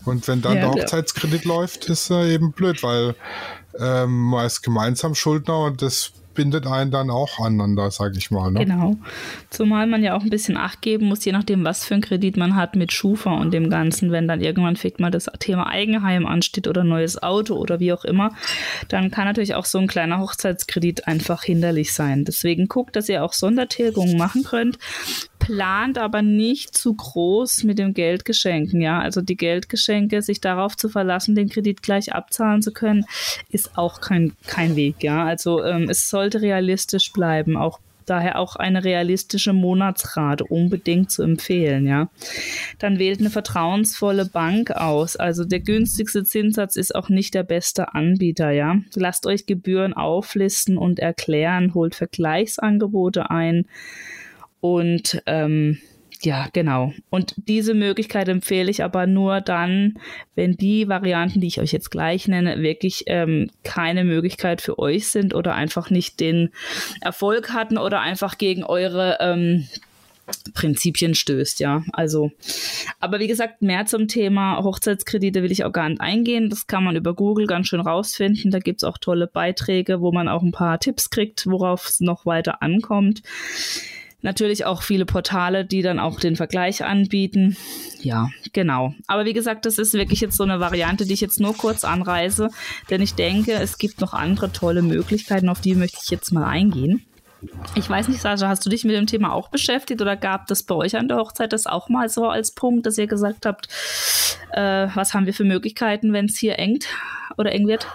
Und 0.05 0.27
wenn 0.29 0.43
dann 0.43 0.57
ja, 0.57 0.61
der 0.61 0.71
Hochzeitskredit 0.71 1.45
ja. 1.45 1.49
läuft, 1.49 1.87
ist 1.87 2.11
er 2.11 2.27
eben 2.27 2.53
blöd, 2.53 2.83
weil 2.83 3.15
ähm, 3.79 4.31
man 4.31 4.47
ist 4.47 4.63
gemeinsam 4.63 5.15
Schuldner 5.15 5.61
und 5.61 5.83
das 5.83 6.13
bindet 6.37 6.67
einen 6.67 6.91
dann 6.91 7.11
auch 7.11 7.41
aneinander, 7.41 7.91
sage 7.91 8.19
ich 8.19 8.31
mal. 8.31 8.53
Ne? 8.53 8.65
Genau. 8.65 8.97
Zumal 9.51 9.87
man 9.87 10.03
ja 10.05 10.17
auch 10.17 10.23
ein 10.23 10.31
bisschen 10.31 10.57
Acht 10.57 10.83
geben 10.83 11.07
muss, 11.07 11.25
je 11.25 11.33
nachdem, 11.33 11.65
was 11.65 11.85
für 11.85 11.95
ein 11.95 12.01
Kredit 12.01 12.37
man 12.37 12.55
hat 12.55 12.77
mit 12.77 12.93
Schufa 12.93 13.35
und 13.35 13.53
dem 13.53 13.71
Ganzen. 13.71 14.13
Wenn 14.13 14.29
dann 14.29 14.41
irgendwann 14.41 14.77
vielleicht 14.77 15.01
mal 15.01 15.11
das 15.11 15.27
Thema 15.41 15.67
Eigenheim 15.67 16.27
ansteht 16.27 16.69
oder 16.69 16.85
neues 16.85 17.23
Auto 17.23 17.57
oder 17.57 17.81
wie 17.81 17.93
auch 17.93 18.05
immer, 18.05 18.31
dann 18.89 19.11
kann 19.11 19.25
natürlich 19.25 19.55
auch 19.55 19.65
so 19.65 19.79
ein 19.79 19.89
kleiner 19.89 20.21
Hochzeitskredit 20.21 21.09
einfach 21.09 21.43
hinderlich 21.43 21.93
sein. 21.93 22.25
Deswegen 22.25 22.69
guckt, 22.69 22.95
dass 22.95 23.09
ihr 23.09 23.25
auch 23.25 23.33
Sondertilgungen 23.33 24.17
machen 24.17 24.45
könnt 24.45 24.79
plant 25.47 25.97
aber 25.97 26.23
nicht 26.23 26.77
zu 26.77 26.95
groß 26.95 27.63
mit 27.63 27.79
dem 27.79 27.95
Geldgeschenken, 27.95 28.81
ja. 28.81 28.99
Also 28.99 29.21
die 29.21 29.37
Geldgeschenke, 29.37 30.21
sich 30.21 30.41
darauf 30.41 30.77
zu 30.77 30.89
verlassen, 30.89 31.37
den 31.37 31.49
Kredit 31.49 31.83
gleich 31.83 32.13
abzahlen 32.13 32.63
zu 32.63 32.73
können, 32.73 33.05
ist 33.49 33.79
auch 33.79 34.01
kein, 34.01 34.33
kein 34.49 34.75
Weg, 34.75 35.05
ja. 35.05 35.25
Also 35.25 35.63
ähm, 35.63 35.89
es 35.89 36.11
sollte 36.11 36.43
realistisch 36.43 37.13
bleiben, 37.13 37.57
auch 37.57 37.79
daher 38.07 38.39
auch 38.39 38.57
eine 38.57 38.83
realistische 38.83 39.53
Monatsrate 39.53 40.45
unbedingt 40.45 41.13
zu 41.13 41.23
empfehlen, 41.23 41.87
ja. 41.87 42.09
Dann 42.81 42.99
wählt 42.99 43.21
eine 43.21 43.31
vertrauensvolle 43.31 44.27
Bank 44.27 44.73
aus. 44.73 45.15
Also 45.15 45.45
der 45.45 45.61
günstigste 45.61 46.25
Zinssatz 46.25 46.75
ist 46.75 46.93
auch 46.93 47.09
nicht 47.09 47.35
der 47.35 47.45
beste 47.45 47.95
Anbieter, 47.95 48.51
ja. 48.51 48.81
Lasst 48.97 49.27
euch 49.27 49.47
Gebühren 49.47 49.95
auflisten 49.95 50.77
und 50.77 50.99
erklären, 50.99 51.73
holt 51.73 51.95
Vergleichsangebote 51.95 53.31
ein 53.31 53.67
und 54.75 55.23
ähm, 55.27 55.79
ja, 56.23 56.49
genau. 56.53 56.93
Und 57.11 57.35
diese 57.37 57.75
Möglichkeit 57.75 58.29
empfehle 58.29 58.71
ich 58.71 58.83
aber 58.83 59.07
nur 59.07 59.41
dann, 59.41 59.99
wenn 60.35 60.57
die 60.57 60.89
Varianten, 60.89 61.41
die 61.41 61.47
ich 61.47 61.61
euch 61.61 61.73
jetzt 61.73 61.91
gleich 61.91 62.27
nenne, 62.27 62.63
wirklich 62.63 63.05
ähm, 63.07 63.51
keine 63.65 64.05
Möglichkeit 64.05 64.63
für 64.63 64.79
euch 64.79 65.09
sind 65.09 65.35
oder 65.35 65.55
einfach 65.55 65.91
nicht 65.91 66.21
den 66.21 66.51
Erfolg 67.01 67.53
hatten 67.53 67.77
oder 67.79 68.01
einfach 68.01 68.39
gegen 68.39 68.65
eure 68.65 69.19
ähm, 69.21 69.67
Prinzipien 70.55 71.15
stößt, 71.15 71.61
ja. 71.61 71.85
Also, 71.93 72.33
aber 72.99 73.21
wie 73.21 73.29
gesagt, 73.29 73.63
mehr 73.63 73.87
zum 73.87 74.09
Thema 74.09 74.63
Hochzeitskredite 74.63 75.43
will 75.43 75.53
ich 75.53 75.65
auch 75.65 75.73
gar 75.73 75.89
nicht 75.89 76.01
eingehen. 76.01 76.51
Das 76.51 76.67
kann 76.67 76.83
man 76.83 76.97
über 76.97 77.15
Google 77.15 77.47
ganz 77.47 77.69
schön 77.69 77.81
rausfinden. 77.81 78.51
Da 78.51 78.59
gibt 78.59 78.83
es 78.83 78.89
auch 78.89 78.99
tolle 78.99 79.27
Beiträge, 79.29 80.01
wo 80.01 80.13
man 80.13 80.29
auch 80.29 80.43
ein 80.43 80.53
paar 80.53 80.81
Tipps 80.81 81.11
kriegt, 81.11 81.47
worauf 81.47 81.89
es 81.89 82.01
noch 82.01 82.27
weiter 82.27 82.63
ankommt. 82.63 83.23
Natürlich 84.27 84.65
auch 84.65 84.83
viele 84.83 85.07
Portale, 85.07 85.65
die 85.65 85.83
dann 85.83 86.01
auch 86.01 86.19
den 86.19 86.35
Vergleich 86.35 86.85
anbieten. 86.85 87.57
Ja, 88.01 88.29
genau. 88.53 88.93
Aber 89.07 89.25
wie 89.25 89.33
gesagt, 89.33 89.67
das 89.67 89.79
ist 89.79 89.95
wirklich 89.95 90.21
jetzt 90.21 90.37
so 90.37 90.43
eine 90.43 90.59
Variante, 90.59 91.07
die 91.07 91.15
ich 91.15 91.21
jetzt 91.21 91.39
nur 91.39 91.57
kurz 91.57 91.85
anreise, 91.85 92.49
denn 92.91 93.01
ich 93.01 93.15
denke, 93.15 93.53
es 93.53 93.79
gibt 93.79 94.01
noch 94.01 94.15
andere 94.15 94.51
tolle 94.51 94.83
Möglichkeiten, 94.83 95.49
auf 95.49 95.61
die 95.61 95.77
möchte 95.77 95.99
ich 96.03 96.11
jetzt 96.11 96.33
mal 96.33 96.45
eingehen. 96.45 97.07
Ich 97.77 97.89
weiß 97.89 98.09
nicht, 98.09 98.21
Sascha, 98.21 98.49
hast 98.49 98.67
du 98.67 98.69
dich 98.69 98.83
mit 98.83 98.97
dem 98.97 99.07
Thema 99.07 99.33
auch 99.33 99.49
beschäftigt 99.49 100.03
oder 100.03 100.17
gab 100.17 100.49
das 100.49 100.65
bei 100.65 100.75
euch 100.75 100.97
an 100.97 101.07
der 101.07 101.19
Hochzeit 101.19 101.53
das 101.53 101.69
auch 101.69 101.89
mal 101.89 102.09
so 102.09 102.29
als 102.29 102.51
Punkt, 102.51 102.85
dass 102.85 102.99
ihr 102.99 103.07
gesagt 103.07 103.47
habt, 103.47 103.69
äh, 104.51 104.89
was 104.93 105.15
haben 105.15 105.27
wir 105.27 105.35
für 105.35 105.45
Möglichkeiten, 105.45 106.13
wenn 106.13 106.25
es 106.25 106.37
hier 106.37 106.59
engt 106.59 106.89
oder 107.39 107.53
eng 107.53 107.69
wird? 107.69 107.87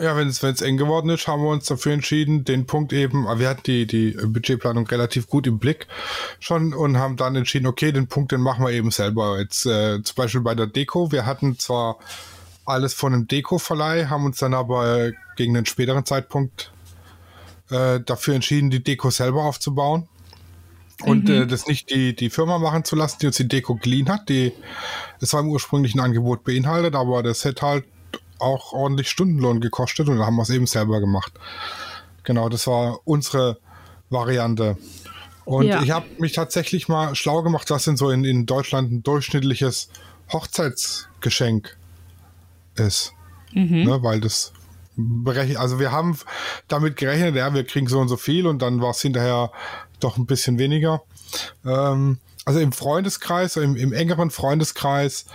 Ja, 0.00 0.16
wenn 0.16 0.26
es 0.26 0.42
eng 0.42 0.76
geworden 0.76 1.08
ist, 1.10 1.28
haben 1.28 1.42
wir 1.42 1.50
uns 1.50 1.66
dafür 1.66 1.92
entschieden, 1.92 2.44
den 2.44 2.66
Punkt 2.66 2.92
eben, 2.92 3.26
wir 3.38 3.48
hatten 3.48 3.62
die, 3.64 3.86
die 3.86 4.10
Budgetplanung 4.10 4.86
relativ 4.88 5.28
gut 5.28 5.46
im 5.46 5.58
Blick 5.60 5.86
schon 6.40 6.74
und 6.74 6.98
haben 6.98 7.16
dann 7.16 7.36
entschieden, 7.36 7.66
okay, 7.66 7.92
den 7.92 8.08
Punkt, 8.08 8.32
den 8.32 8.40
machen 8.40 8.64
wir 8.64 8.72
eben 8.72 8.90
selber. 8.90 9.38
Jetzt 9.38 9.66
äh, 9.66 10.02
zum 10.02 10.16
Beispiel 10.16 10.40
bei 10.40 10.56
der 10.56 10.66
Deko, 10.66 11.12
wir 11.12 11.26
hatten 11.26 11.60
zwar 11.60 11.98
alles 12.66 12.92
von 12.92 13.12
einem 13.12 13.28
Deko-Verleih, 13.28 14.06
haben 14.06 14.24
uns 14.24 14.38
dann 14.38 14.54
aber 14.54 15.12
gegen 15.36 15.56
einen 15.56 15.66
späteren 15.66 16.04
Zeitpunkt 16.04 16.72
äh, 17.70 18.00
dafür 18.00 18.34
entschieden, 18.34 18.70
die 18.70 18.82
Deko 18.82 19.10
selber 19.10 19.44
aufzubauen. 19.44 20.08
Und 21.02 21.28
mhm. 21.28 21.42
äh, 21.42 21.46
das 21.46 21.66
nicht 21.66 21.90
die, 21.90 22.16
die 22.16 22.30
Firma 22.30 22.58
machen 22.58 22.84
zu 22.84 22.96
lassen, 22.96 23.18
die 23.20 23.26
uns 23.26 23.36
die 23.36 23.48
Deko 23.48 23.76
geliehen 23.76 24.08
hat. 24.08 24.28
Die, 24.28 24.52
das 25.20 25.32
war 25.32 25.40
im 25.40 25.48
ursprünglichen 25.50 26.00
Angebot 26.00 26.42
beinhaltet, 26.42 26.94
aber 26.96 27.22
das 27.22 27.44
hätte 27.44 27.66
halt 27.66 27.84
auch 28.38 28.72
ordentlich 28.72 29.08
Stundenlohn 29.10 29.60
gekostet 29.60 30.08
und 30.08 30.18
da 30.18 30.26
haben 30.26 30.36
wir 30.36 30.42
es 30.42 30.50
eben 30.50 30.66
selber 30.66 31.00
gemacht. 31.00 31.32
Genau, 32.24 32.48
das 32.48 32.66
war 32.66 33.00
unsere 33.04 33.58
Variante. 34.10 34.76
Und 35.44 35.66
ja. 35.66 35.82
ich 35.82 35.90
habe 35.90 36.06
mich 36.18 36.32
tatsächlich 36.32 36.88
mal 36.88 37.14
schlau 37.14 37.42
gemacht, 37.42 37.70
was 37.70 37.84
denn 37.84 37.96
so 37.96 38.10
in, 38.10 38.24
in 38.24 38.46
Deutschland 38.46 38.90
ein 38.90 39.02
durchschnittliches 39.02 39.90
Hochzeitsgeschenk 40.32 41.76
ist. 42.76 43.12
Mhm. 43.52 43.84
Ne, 43.84 44.02
weil 44.02 44.20
das 44.20 44.52
berechnet, 44.96 45.58
also 45.58 45.78
wir 45.78 45.92
haben 45.92 46.18
damit 46.68 46.96
gerechnet, 46.96 47.36
ja, 47.36 47.52
wir 47.52 47.64
kriegen 47.64 47.88
so 47.88 48.00
und 48.00 48.08
so 48.08 48.16
viel 48.16 48.46
und 48.46 48.62
dann 48.62 48.80
war 48.80 48.90
es 48.90 49.02
hinterher 49.02 49.50
doch 50.00 50.16
ein 50.16 50.26
bisschen 50.26 50.58
weniger. 50.58 51.02
Ähm, 51.64 52.18
also 52.44 52.60
im 52.60 52.72
Freundeskreis, 52.72 53.56
im, 53.56 53.76
im 53.76 53.92
engeren 53.92 54.30
Freundeskreis 54.30 55.26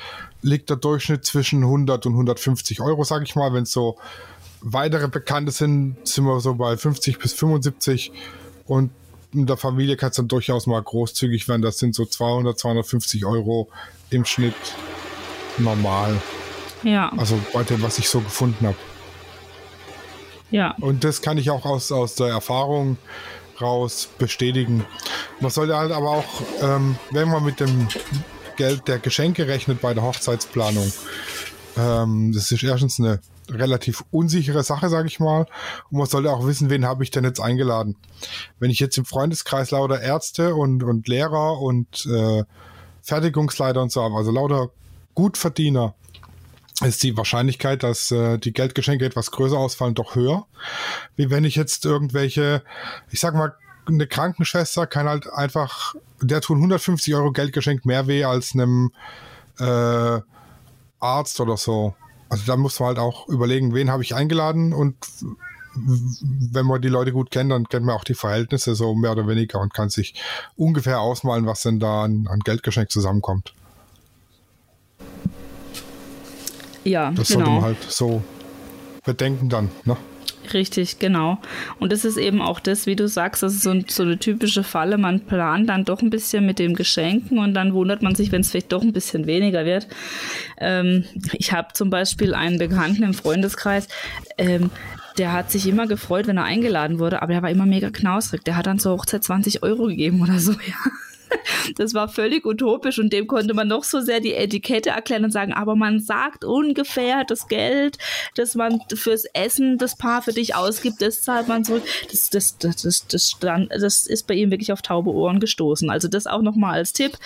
liegt 0.41 0.69
der 0.69 0.77
Durchschnitt 0.77 1.25
zwischen 1.25 1.63
100 1.63 2.05
und 2.05 2.13
150 2.13 2.81
Euro, 2.81 3.03
sage 3.03 3.23
ich 3.25 3.35
mal. 3.35 3.53
Wenn 3.53 3.63
es 3.63 3.71
so 3.71 3.97
weitere 4.61 5.07
Bekannte 5.07 5.51
sind, 5.51 5.97
sind 6.03 6.25
wir 6.25 6.39
so 6.39 6.55
bei 6.55 6.77
50 6.77 7.19
bis 7.19 7.33
75 7.33 8.11
und 8.67 8.91
in 9.33 9.45
der 9.45 9.57
Familie 9.57 9.95
kann 9.95 10.09
es 10.09 10.15
dann 10.15 10.27
durchaus 10.27 10.65
mal 10.65 10.81
großzügig 10.81 11.47
werden. 11.47 11.61
Das 11.61 11.77
sind 11.77 11.93
so 11.93 12.05
200, 12.05 12.57
250 12.57 13.25
Euro 13.25 13.69
im 14.09 14.25
Schnitt 14.25 14.55
normal. 15.57 16.19
Ja. 16.83 17.11
Also 17.17 17.39
bei 17.53 17.63
dem, 17.63 17.81
was 17.81 17.99
ich 17.99 18.09
so 18.09 18.21
gefunden 18.21 18.65
habe. 18.65 18.77
Ja. 20.51 20.75
Und 20.79 21.03
das 21.03 21.21
kann 21.21 21.37
ich 21.37 21.51
auch 21.51 21.65
aus, 21.65 21.91
aus 21.91 22.15
der 22.15 22.27
Erfahrung 22.27 22.97
raus 23.61 24.09
bestätigen. 24.17 24.85
Man 25.39 25.51
sollte 25.51 25.77
halt 25.77 25.91
aber 25.91 26.09
auch, 26.09 26.41
ähm, 26.61 26.97
wenn 27.11 27.29
man 27.29 27.43
mit 27.43 27.59
dem 27.59 27.87
Geld 28.57 28.87
der 28.87 28.99
Geschenke 28.99 29.47
rechnet 29.47 29.81
bei 29.81 29.93
der 29.93 30.03
Hochzeitsplanung. 30.03 30.91
Ähm, 31.77 32.33
das 32.33 32.51
ist 32.51 32.63
erstens 32.63 32.99
eine 32.99 33.19
relativ 33.49 34.03
unsichere 34.11 34.63
Sache, 34.63 34.89
sage 34.89 35.07
ich 35.07 35.19
mal. 35.19 35.45
Und 35.89 35.97
man 35.97 36.07
sollte 36.07 36.31
auch 36.31 36.45
wissen, 36.45 36.69
wen 36.69 36.85
habe 36.85 37.03
ich 37.03 37.11
denn 37.11 37.23
jetzt 37.23 37.39
eingeladen. 37.39 37.95
Wenn 38.59 38.69
ich 38.69 38.79
jetzt 38.79 38.97
im 38.97 39.05
Freundeskreis 39.05 39.71
lauter 39.71 40.01
Ärzte 40.01 40.55
und, 40.55 40.83
und 40.83 41.07
Lehrer 41.07 41.59
und 41.59 42.05
äh, 42.05 42.43
Fertigungsleiter 43.01 43.81
und 43.81 43.91
so 43.91 44.03
habe, 44.03 44.15
also 44.15 44.31
lauter 44.31 44.69
Gutverdiener, 45.15 45.95
ist 46.81 47.03
die 47.03 47.17
Wahrscheinlichkeit, 47.17 47.83
dass 47.83 48.11
äh, 48.11 48.37
die 48.37 48.53
Geldgeschenke 48.53 49.05
etwas 49.05 49.31
größer 49.31 49.57
ausfallen, 49.57 49.95
doch 49.95 50.15
höher. 50.15 50.45
Wie 51.15 51.29
wenn 51.29 51.43
ich 51.43 51.55
jetzt 51.55 51.85
irgendwelche, 51.85 52.63
ich 53.11 53.19
sag 53.19 53.33
mal, 53.33 53.55
eine 53.87 54.07
Krankenschwester 54.07 54.87
kann 54.87 55.07
halt 55.07 55.31
einfach, 55.31 55.95
der 56.21 56.41
tun 56.41 56.57
150 56.57 57.15
Euro 57.15 57.31
Geldgeschenk 57.31 57.85
mehr 57.85 58.07
weh 58.07 58.23
als 58.23 58.53
einem 58.53 58.91
äh, 59.59 60.21
Arzt 60.99 61.39
oder 61.39 61.57
so. 61.57 61.95
Also 62.29 62.43
da 62.45 62.55
muss 62.55 62.79
man 62.79 62.89
halt 62.89 62.99
auch 62.99 63.27
überlegen, 63.27 63.73
wen 63.73 63.89
habe 63.89 64.03
ich 64.03 64.15
eingeladen 64.15 64.73
und 64.73 64.95
wenn 65.75 66.65
man 66.65 66.81
die 66.81 66.87
Leute 66.87 67.11
gut 67.11 67.31
kennt, 67.31 67.51
dann 67.51 67.67
kennt 67.67 67.85
man 67.85 67.95
auch 67.95 68.03
die 68.03 68.15
Verhältnisse 68.15 68.75
so 68.75 68.95
mehr 68.95 69.11
oder 69.11 69.27
weniger 69.27 69.59
und 69.59 69.73
kann 69.73 69.89
sich 69.89 70.15
ungefähr 70.55 70.99
ausmalen, 70.99 71.45
was 71.45 71.61
denn 71.61 71.79
da 71.79 72.03
an, 72.03 72.27
an 72.29 72.39
Geldgeschenk 72.39 72.91
zusammenkommt. 72.91 73.53
Ja, 76.83 77.11
das 77.11 77.29
genau. 77.29 77.39
sollte 77.39 77.51
man 77.51 77.63
halt 77.63 77.83
so 77.87 78.23
bedenken 79.05 79.49
dann, 79.49 79.69
ne? 79.85 79.97
Richtig, 80.53 80.99
genau. 80.99 81.37
Und 81.79 81.91
das 81.91 82.05
ist 82.05 82.17
eben 82.17 82.41
auch 82.41 82.59
das, 82.59 82.85
wie 82.85 82.95
du 82.95 83.07
sagst, 83.07 83.43
das 83.43 83.53
ist 83.53 83.61
so, 83.61 83.73
so, 83.87 84.03
eine 84.03 84.17
typische 84.17 84.63
Falle. 84.63 84.97
Man 84.97 85.21
plant 85.21 85.69
dann 85.69 85.85
doch 85.85 86.01
ein 86.01 86.09
bisschen 86.09 86.45
mit 86.45 86.59
dem 86.59 86.73
Geschenken 86.73 87.37
und 87.37 87.53
dann 87.53 87.73
wundert 87.73 88.01
man 88.01 88.15
sich, 88.15 88.31
wenn 88.31 88.41
es 88.41 88.49
vielleicht 88.49 88.71
doch 88.71 88.81
ein 88.81 88.93
bisschen 88.93 89.27
weniger 89.27 89.65
wird. 89.65 89.87
Ähm, 90.57 91.05
ich 91.33 91.51
habe 91.51 91.73
zum 91.73 91.89
Beispiel 91.89 92.33
einen 92.33 92.57
Bekannten 92.57 93.03
im 93.03 93.13
Freundeskreis, 93.13 93.87
ähm, 94.37 94.71
der 95.17 95.33
hat 95.33 95.51
sich 95.51 95.67
immer 95.67 95.85
gefreut, 95.85 96.27
wenn 96.27 96.37
er 96.37 96.45
eingeladen 96.45 96.97
wurde, 96.97 97.21
aber 97.21 97.33
er 97.33 97.41
war 97.41 97.49
immer 97.49 97.65
mega 97.65 97.89
knausrig. 97.89 98.43
Der 98.45 98.55
hat 98.55 98.67
dann 98.67 98.79
zur 98.79 98.93
Hochzeit 98.93 99.23
20 99.23 99.63
Euro 99.63 99.87
gegeben 99.87 100.21
oder 100.21 100.39
so, 100.39 100.51
ja. 100.67 100.91
Das 101.75 101.93
war 101.93 102.07
völlig 102.07 102.45
utopisch 102.45 102.99
und 102.99 103.11
dem 103.13 103.27
konnte 103.27 103.53
man 103.53 103.67
noch 103.67 103.83
so 103.83 104.01
sehr 104.01 104.19
die 104.19 104.33
Etikette 104.33 104.89
erklären 104.89 105.25
und 105.25 105.31
sagen, 105.31 105.53
aber 105.53 105.75
man 105.75 105.99
sagt 105.99 106.43
ungefähr 106.43 107.23
das 107.25 107.47
Geld, 107.47 107.97
das 108.35 108.55
man 108.55 108.81
fürs 108.93 109.25
Essen 109.33 109.77
das 109.77 109.97
Paar 109.97 110.21
für 110.21 110.33
dich 110.33 110.55
ausgibt, 110.55 111.01
das 111.01 111.21
zahlt 111.21 111.47
man 111.47 111.63
zurück. 111.63 111.83
Das, 112.11 112.29
das, 112.29 112.57
das, 112.57 112.81
das, 112.81 113.07
das, 113.07 113.29
stand, 113.29 113.71
das 113.71 114.07
ist 114.07 114.27
bei 114.27 114.35
ihm 114.35 114.51
wirklich 114.51 114.71
auf 114.71 114.81
taube 114.81 115.11
Ohren 115.11 115.39
gestoßen. 115.39 115.89
Also 115.89 116.07
das 116.07 116.27
auch 116.27 116.41
nochmal 116.41 116.75
als 116.75 116.93
Tipp. 116.93 117.17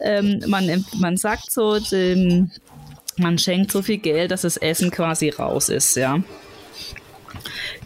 Ähm, 0.00 0.42
man, 0.46 0.84
man 0.98 1.16
sagt 1.16 1.52
so, 1.52 1.78
dem, 1.78 2.50
man 3.16 3.38
schenkt 3.38 3.72
so 3.72 3.82
viel 3.82 3.98
Geld, 3.98 4.30
dass 4.30 4.42
das 4.42 4.56
Essen 4.56 4.90
quasi 4.90 5.30
raus 5.30 5.68
ist, 5.68 5.96
ja. 5.96 6.22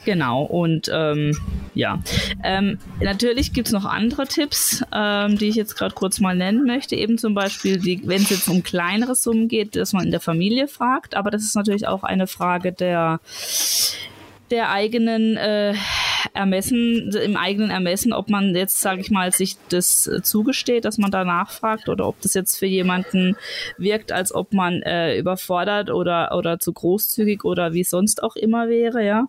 Genau, 0.05 0.43
und 0.43 0.91
ähm, 0.93 1.37
ja. 1.75 2.01
Ähm, 2.45 2.79
natürlich 3.01 3.53
gibt 3.53 3.69
es 3.69 3.73
noch 3.73 3.85
andere 3.85 4.27
Tipps, 4.27 4.85
ähm, 4.93 5.37
die 5.39 5.49
ich 5.49 5.57
jetzt 5.57 5.77
gerade 5.77 5.95
kurz 5.95 6.21
mal 6.21 6.37
nennen 6.37 6.65
möchte. 6.65 6.95
Eben 6.97 7.19
zum 7.19 7.35
Beispiel, 7.35 7.83
wenn 8.05 8.23
es 8.23 8.31
jetzt 8.31 8.49
um 8.49 8.63
kleinere 8.63 9.15
Summen 9.15 9.49
geht, 9.49 9.77
dass 9.77 9.93
man 9.93 10.05
in 10.05 10.11
der 10.11 10.21
Familie 10.21 10.69
fragt. 10.69 11.17
Aber 11.17 11.31
das 11.31 11.43
ist 11.43 11.57
natürlich 11.57 11.87
auch 11.89 12.05
eine 12.05 12.27
Frage 12.27 12.73
der 12.73 13.21
der 14.51 14.71
eigenen 14.71 15.37
äh, 15.37 15.75
Ermessen, 16.35 17.11
im 17.13 17.37
eigenen 17.37 17.71
Ermessen, 17.71 18.13
ob 18.13 18.31
man 18.31 18.55
jetzt, 18.55 18.81
sage 18.81 19.01
ich 19.01 19.11
mal, 19.11 19.33
sich 19.33 19.57
das 19.69 20.07
äh, 20.07 20.23
zugesteht, 20.23 20.85
dass 20.85 20.99
man 20.99 21.11
da 21.11 21.25
nachfragt 21.25 21.89
oder 21.89 22.07
ob 22.07 22.21
das 22.21 22.35
jetzt 22.35 22.59
für 22.59 22.67
jemanden 22.67 23.37
wirkt, 23.79 24.13
als 24.13 24.35
ob 24.35 24.53
man 24.53 24.83
äh, 24.83 25.19
überfordert 25.19 25.91
oder, 25.91 26.37
oder 26.37 26.59
zu 26.59 26.73
großzügig 26.73 27.45
oder 27.45 27.73
wie 27.73 27.85
sonst 27.85 28.23
auch 28.23 28.37
immer 28.37 28.69
wäre, 28.69 29.05
ja. 29.05 29.27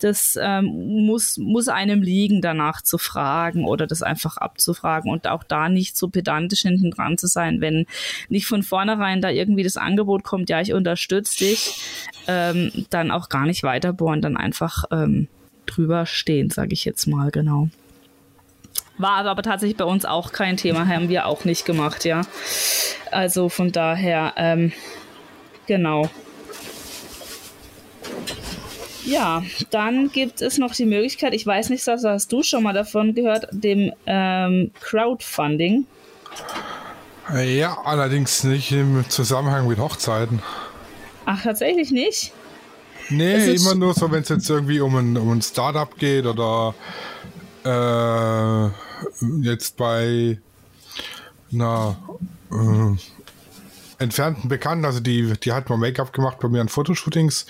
Das 0.00 0.38
ähm, 0.40 1.06
muss, 1.06 1.38
muss 1.38 1.68
einem 1.68 2.02
liegen, 2.02 2.42
danach 2.42 2.82
zu 2.82 2.98
fragen 2.98 3.64
oder 3.64 3.86
das 3.86 4.02
einfach 4.02 4.36
abzufragen 4.36 5.10
und 5.10 5.28
auch 5.28 5.44
da 5.44 5.68
nicht 5.68 5.96
so 5.96 6.08
pedantisch 6.08 6.62
hinten 6.62 6.90
dran 6.90 7.16
zu 7.16 7.26
sein, 7.26 7.60
wenn 7.60 7.86
nicht 8.28 8.46
von 8.46 8.62
vornherein 8.62 9.22
da 9.22 9.30
irgendwie 9.30 9.62
das 9.62 9.76
Angebot 9.76 10.24
kommt, 10.24 10.50
ja, 10.50 10.60
ich 10.60 10.72
unterstütze 10.72 11.38
dich, 11.38 11.80
ähm, 12.26 12.70
dann 12.90 13.10
auch 13.10 13.28
gar 13.28 13.46
nicht 13.46 13.62
weiterbohren, 13.62 14.20
dann 14.20 14.36
einfach 14.36 14.84
ähm, 14.90 15.28
drüber 15.66 16.06
stehen, 16.06 16.50
sage 16.50 16.72
ich 16.72 16.84
jetzt 16.84 17.06
mal, 17.06 17.30
genau. 17.30 17.68
War 18.98 19.24
aber 19.26 19.42
tatsächlich 19.42 19.76
bei 19.76 19.84
uns 19.84 20.04
auch 20.04 20.32
kein 20.32 20.56
Thema, 20.56 20.86
haben 20.86 21.08
wir 21.08 21.26
auch 21.26 21.44
nicht 21.44 21.64
gemacht, 21.64 22.04
ja. 22.04 22.22
Also 23.10 23.48
von 23.48 23.72
daher, 23.72 24.34
ähm, 24.36 24.72
genau. 25.66 26.08
Ja, 29.04 29.42
dann 29.70 30.10
gibt 30.10 30.40
es 30.40 30.58
noch 30.58 30.74
die 30.74 30.86
Möglichkeit, 30.86 31.34
ich 31.34 31.46
weiß 31.46 31.70
nicht, 31.70 31.82
Sasa, 31.82 32.12
hast 32.12 32.32
du 32.32 32.42
schon 32.42 32.62
mal 32.62 32.72
davon 32.72 33.14
gehört, 33.14 33.48
dem 33.50 33.92
ähm, 34.06 34.70
Crowdfunding? 34.80 35.86
Ja, 37.32 37.78
allerdings 37.84 38.44
nicht 38.44 38.72
im 38.72 39.04
Zusammenhang 39.08 39.66
mit 39.66 39.78
Hochzeiten. 39.78 40.42
Ach, 41.26 41.42
tatsächlich 41.42 41.90
nicht? 41.90 42.32
Nee, 43.10 43.54
immer 43.54 43.74
nur 43.74 43.94
so, 43.94 44.10
wenn 44.10 44.22
es 44.22 44.28
jetzt 44.28 44.48
irgendwie 44.48 44.80
um 44.80 44.96
ein, 44.96 45.16
um 45.16 45.30
ein 45.30 45.42
Startup 45.42 45.94
geht 45.96 46.26
oder 46.26 46.74
äh, 47.64 48.68
jetzt 49.42 49.76
bei 49.76 50.38
einer 51.52 51.96
äh, 52.50 54.02
entfernten 54.02 54.48
Bekannten, 54.48 54.84
also 54.84 55.00
die, 55.00 55.32
die 55.40 55.52
hat 55.52 55.68
mal 55.68 55.76
Make-up 55.76 56.12
gemacht 56.12 56.38
bei 56.40 56.48
mir 56.48 56.60
an 56.60 56.68
Fotoshootings. 56.68 57.46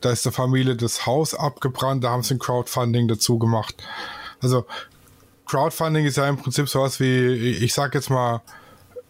Da 0.00 0.10
ist 0.10 0.24
der 0.24 0.32
Familie 0.32 0.76
das 0.76 1.06
Haus 1.06 1.34
abgebrannt, 1.34 2.04
da 2.04 2.10
haben 2.10 2.22
sie 2.22 2.34
ein 2.34 2.38
Crowdfunding 2.38 3.08
dazu 3.08 3.38
gemacht. 3.38 3.76
Also 4.40 4.66
Crowdfunding 5.46 6.06
ist 6.06 6.16
ja 6.16 6.28
im 6.28 6.36
Prinzip 6.36 6.68
sowas 6.68 7.00
wie, 7.00 7.26
ich 7.26 7.72
sag 7.72 7.94
jetzt 7.94 8.10
mal, 8.10 8.42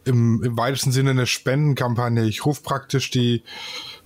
im, 0.07 0.43
im 0.43 0.57
weitesten 0.57 0.93
Sinne 0.93 1.11
eine 1.11 1.27
Spendenkampagne. 1.27 2.25
Ich 2.25 2.47
rufe 2.47 2.63
praktisch 2.63 3.11
die, 3.11 3.43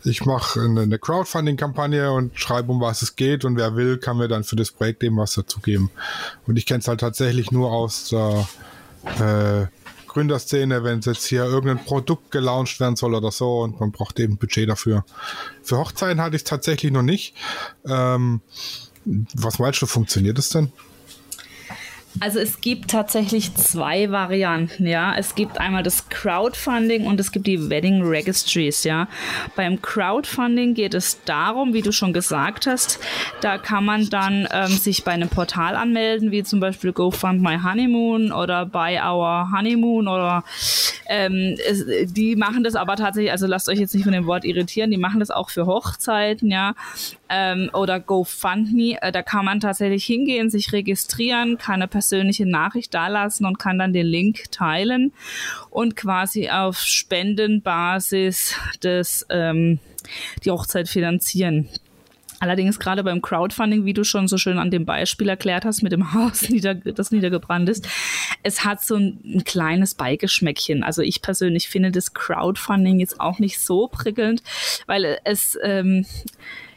ich 0.05 0.25
mache 0.25 0.61
eine, 0.61 0.99
Crowdfunding-Kampagne 0.99 2.13
und 2.13 2.39
schreibe, 2.39 2.73
um 2.73 2.81
was 2.81 3.03
es 3.03 3.17
geht 3.17 3.45
und 3.45 3.57
wer 3.57 3.77
will, 3.77 3.99
kann 3.99 4.17
mir 4.17 4.29
dann 4.29 4.45
für 4.45 4.57
das 4.57 4.71
Projekt 4.71 5.03
eben 5.03 5.17
was 5.19 5.35
dazugeben. 5.35 5.91
Und 6.47 6.57
ich 6.57 6.67
kenne 6.67 6.81
es 6.81 6.89
halt 6.89 7.01
tatsächlich 7.01 7.51
nur 7.51 7.71
aus 7.71 8.09
der 8.09 8.49
äh, 9.21 9.67
Gründerszene, 10.09 10.83
wenn 10.83 11.01
jetzt 11.01 11.27
hier 11.27 11.45
irgendein 11.45 11.85
Produkt 11.85 12.31
gelauncht 12.31 12.81
werden 12.81 12.97
soll 12.97 13.15
oder 13.15 13.31
so 13.31 13.61
und 13.61 13.79
man 13.79 13.93
braucht 13.93 14.19
eben 14.19 14.39
Budget 14.39 14.69
dafür. 14.69 15.05
Für 15.63 15.79
Hochzeiten 15.79 16.21
hatte 16.21 16.35
ich 16.35 16.43
es 16.43 16.49
tatsächlich 16.49 16.93
noch 16.93 17.03
nicht. 17.03 17.35
Ähm, 17.87 18.41
was 19.05 19.59
meinst 19.59 19.81
du, 19.83 19.87
funktioniert 19.87 20.39
es 20.39 20.49
denn? 20.49 20.73
Also 22.19 22.41
es 22.41 22.61
gibt 22.61 22.91
tatsächlich 22.91 23.55
zwei 23.55 24.11
Varianten, 24.11 24.87
ja. 24.87 25.15
Es 25.17 25.37
gibt 25.37 25.59
einmal 25.59 25.83
das 25.83 26.09
Crowdfunding 26.09 27.07
und 27.07 27.21
es 27.21 27.31
gibt 27.31 27.47
die 27.47 27.71
Wedding 27.71 28.03
Registries, 28.03 28.83
ja. 28.83 29.09
Beim 29.55 29.81
Crowdfunding 29.81 30.75
geht 30.75 30.95
es 30.95 31.23
darum, 31.25 31.73
wie 31.73 31.83
du 31.83 31.93
schon 31.93 32.13
gesagt 32.13 32.67
hast, 32.67 32.99
da 33.41 33.59
kann 33.59 33.85
man 33.85 34.11
dann 34.11 34.49
ähm, 34.53 34.69
sich 34.69 35.05
bei 35.05 35.13
einem 35.13 35.29
Portal 35.29 35.77
anmelden, 35.77 36.33
wie 36.33 36.43
zum 36.43 36.59
Beispiel 36.59 36.93
GoFund 36.93 37.41
My 37.43 37.59
Honeymoon 37.63 38.33
oder 38.33 38.67
Buy 38.67 38.99
Our 38.99 39.53
Honeymoon 39.57 40.09
oder 40.09 40.43
ähm, 41.07 41.57
es, 41.69 41.85
die 42.13 42.35
machen 42.35 42.65
das 42.65 42.75
aber 42.75 42.97
tatsächlich, 42.97 43.31
also 43.31 43.47
lasst 43.47 43.69
euch 43.69 43.79
jetzt 43.79 43.95
nicht 43.95 44.05
von 44.05 44.13
dem 44.13 44.27
Wort 44.27 44.45
irritieren, 44.45 44.91
die 44.91 44.99
machen 44.99 45.21
das 45.21 45.31
auch 45.31 45.51
für 45.51 45.67
Hochzeiten, 45.67 46.51
ja 46.51 46.75
ähm, 47.31 47.71
oder 47.73 48.01
GoFundMe. 48.01 49.01
Äh, 49.01 49.13
da 49.13 49.23
kann 49.23 49.45
man 49.45 49.61
tatsächlich 49.61 50.05
hingehen, 50.05 50.51
sich 50.51 50.73
registrieren, 50.73 51.57
kann 51.57 51.77
eine 51.77 51.89
persönliche 51.89 52.47
Nachricht 52.47 52.93
dalassen 52.93 53.47
und 53.47 53.59
kann 53.59 53.79
dann 53.79 53.93
den 53.93 54.07
Link 54.07 54.51
teilen 54.51 55.13
und 55.71 55.97
quasi 55.97 56.51
auf 56.51 56.79
Spendenbasis 56.79 58.55
des, 58.83 59.27
ähm, 59.31 59.79
die 60.45 60.51
Hochzeit 60.51 60.89
finanzieren. 60.89 61.69
Allerdings 62.43 62.79
gerade 62.79 63.05
beim 63.05 63.21
Crowdfunding, 63.21 63.85
wie 63.85 63.93
du 63.93 64.03
schon 64.03 64.27
so 64.27 64.39
schön 64.39 64.59
an 64.59 64.71
dem 64.71 64.87
Beispiel 64.87 65.29
erklärt 65.29 65.67
hast 65.67 65.83
mit 65.83 65.93
dem 65.93 66.13
Haus, 66.15 66.47
das 66.85 67.11
niedergebrannt 67.11 67.69
ist, 67.69 67.87
es 68.43 68.65
hat 68.65 68.83
so 68.83 68.97
ein, 68.97 69.21
ein, 69.23 69.45
kleines 69.45 69.95
Beigeschmäckchen. 69.95 70.83
Also 70.83 71.03
ich 71.03 71.21
persönlich 71.21 71.69
finde 71.69 71.91
das 71.91 72.15
Crowdfunding 72.15 72.99
jetzt 72.99 73.21
auch 73.21 73.39
nicht 73.39 73.61
so 73.61 73.89
prickelnd, 73.89 74.43
weil 74.87 75.19
es 75.25 75.59
ähm, 75.63 76.07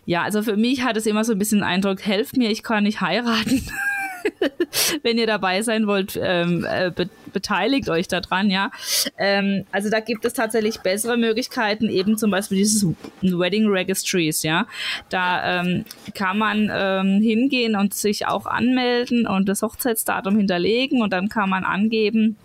ja, 0.06 0.24
also 0.24 0.42
für 0.44 0.58
mich 0.58 0.84
hat 0.84 0.98
es 0.98 1.06
immer 1.06 1.24
so 1.24 1.34
ein 1.34 1.40
bisschen 1.40 1.60
den 1.60 1.68
Eindruck, 1.68 2.06
helft 2.06 2.38
mir, 2.38 2.52
ich 2.52 2.64
kann 2.64 2.84
nicht 2.84 3.02
heiraten. 3.02 3.64
Wenn 5.04 5.18
ihr 5.18 5.28
dabei 5.28 5.62
sein 5.62 5.88
wollt, 5.88 6.20
ähm, 6.22 6.66
äh, 6.70 6.92
be 6.92 7.10
beteiligt 7.34 7.90
euch 7.90 8.08
daran, 8.08 8.52
ja. 8.52 8.70
Ähm, 9.18 9.66
also 9.72 9.90
da 9.90 10.00
gibt 10.02 10.24
es 10.24 10.34
tatsächlich 10.34 10.82
bessere 10.82 11.18
Möglichkeiten, 11.18 11.90
eben 11.90 12.16
zum 12.16 12.30
Beispiel 12.30 12.60
dieses 12.60 12.86
Wedding 13.22 13.68
Registries, 13.68 14.44
ja. 14.44 14.68
Da 15.10 15.62
ähm, 15.62 15.84
kann 16.14 16.38
man 16.38 16.72
ähm, 16.72 17.22
hingehen 17.22 17.76
und 17.76 17.96
sich 17.96 18.28
auch 18.28 18.46
anmelden 18.46 19.26
und 19.26 19.50
das 19.50 19.64
Hochzeitsdatum 19.64 20.38
hinterlegen 20.38 21.02
und 21.02 21.12
dann 21.12 21.28
kann 21.28 21.50
man 21.50 21.64
angeben, 21.64 22.38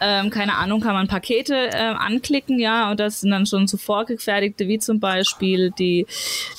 ähm, 0.00 0.30
keine 0.30 0.56
Ahnung, 0.56 0.80
kann 0.80 0.94
man 0.94 1.08
Pakete 1.08 1.54
äh, 1.54 1.76
anklicken, 1.76 2.58
ja, 2.58 2.90
und 2.90 3.00
das 3.00 3.20
sind 3.20 3.30
dann 3.30 3.46
schon 3.46 3.66
so 3.66 3.76
vorgefertigte, 3.76 4.68
wie 4.68 4.78
zum 4.78 5.00
Beispiel 5.00 5.70
die, 5.70 6.06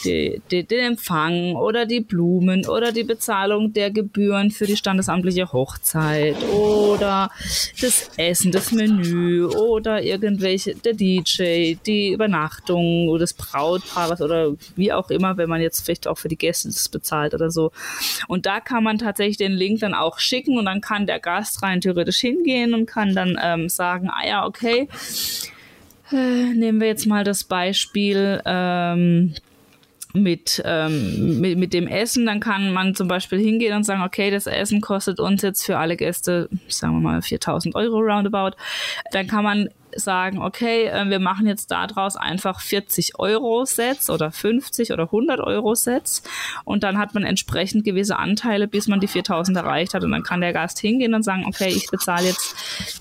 die, 0.03 0.41
die, 0.51 0.63
den 0.63 0.79
Empfang 0.79 1.55
oder 1.55 1.85
die 1.85 2.01
Blumen 2.01 2.65
oder 2.65 2.91
die 2.91 3.03
Bezahlung 3.03 3.73
der 3.73 3.91
Gebühren 3.91 4.51
für 4.51 4.65
die 4.65 4.77
standesamtliche 4.77 5.51
Hochzeit 5.51 6.35
oder 6.43 7.29
das 7.81 8.09
Essen, 8.17 8.51
das 8.51 8.71
Menü 8.71 9.45
oder 9.45 10.01
irgendwelche, 10.01 10.75
der 10.75 10.93
DJ, 10.93 11.75
die 11.85 12.11
Übernachtung 12.11 13.07
oder 13.07 13.21
das 13.21 13.33
Brautpaar 13.33 14.19
oder 14.19 14.53
wie 14.75 14.91
auch 14.91 15.09
immer, 15.09 15.37
wenn 15.37 15.49
man 15.49 15.61
jetzt 15.61 15.85
vielleicht 15.85 16.07
auch 16.07 16.17
für 16.17 16.29
die 16.29 16.37
Gäste 16.37 16.67
das 16.67 16.89
bezahlt 16.89 17.33
oder 17.33 17.51
so. 17.51 17.71
Und 18.27 18.45
da 18.45 18.59
kann 18.59 18.83
man 18.83 18.97
tatsächlich 18.97 19.37
den 19.37 19.53
Link 19.53 19.79
dann 19.79 19.93
auch 19.93 20.19
schicken 20.19 20.57
und 20.57 20.65
dann 20.65 20.81
kann 20.81 21.07
der 21.07 21.19
Gast 21.19 21.61
rein 21.61 21.81
theoretisch 21.81 22.19
hingehen 22.19 22.68
und 22.73 22.85
kann 22.85 23.15
dann 23.15 23.37
ähm, 23.41 23.69
sagen, 23.69 24.09
ah 24.09 24.27
ja, 24.27 24.45
okay, 24.45 24.87
äh, 26.11 26.53
nehmen 26.53 26.79
wir 26.79 26.87
jetzt 26.87 27.05
mal 27.05 27.23
das 27.23 27.43
Beispiel 27.43 28.41
ähm, 28.45 29.35
mit, 30.13 30.61
ähm, 30.65 31.39
mit, 31.39 31.57
mit 31.57 31.73
dem 31.73 31.87
Essen, 31.87 32.25
dann 32.25 32.39
kann 32.39 32.73
man 32.73 32.95
zum 32.95 33.07
Beispiel 33.07 33.39
hingehen 33.39 33.75
und 33.75 33.83
sagen, 33.83 34.01
okay, 34.01 34.31
das 34.31 34.47
Essen 34.47 34.81
kostet 34.81 35.19
uns 35.19 35.41
jetzt 35.43 35.63
für 35.65 35.77
alle 35.77 35.97
Gäste, 35.97 36.49
sagen 36.67 36.95
wir 36.95 37.01
mal, 37.01 37.21
4000 37.21 37.75
Euro 37.75 37.99
roundabout. 37.99 38.57
Dann 39.11 39.27
kann 39.27 39.43
man 39.43 39.69
sagen, 39.95 40.41
okay, 40.41 40.85
äh, 40.85 41.09
wir 41.09 41.19
machen 41.19 41.47
jetzt 41.47 41.71
daraus 41.71 42.15
einfach 42.15 42.61
40 42.61 43.19
Euro 43.19 43.65
Sets 43.65 44.09
oder 44.09 44.31
50 44.31 44.91
oder 44.91 45.03
100 45.03 45.39
Euro 45.39 45.75
Sets 45.75 46.23
und 46.65 46.83
dann 46.83 46.97
hat 46.97 47.13
man 47.13 47.23
entsprechend 47.23 47.83
gewisse 47.83 48.17
Anteile, 48.17 48.67
bis 48.67 48.87
man 48.87 48.99
die 48.99 49.07
4000 49.07 49.57
erreicht 49.57 49.93
hat 49.93 50.03
und 50.03 50.11
dann 50.11 50.23
kann 50.23 50.41
der 50.41 50.53
Gast 50.53 50.79
hingehen 50.79 51.13
und 51.13 51.23
sagen, 51.23 51.45
okay, 51.45 51.69
ich 51.69 51.89
bezahle 51.89 52.27
jetzt, 52.27 52.55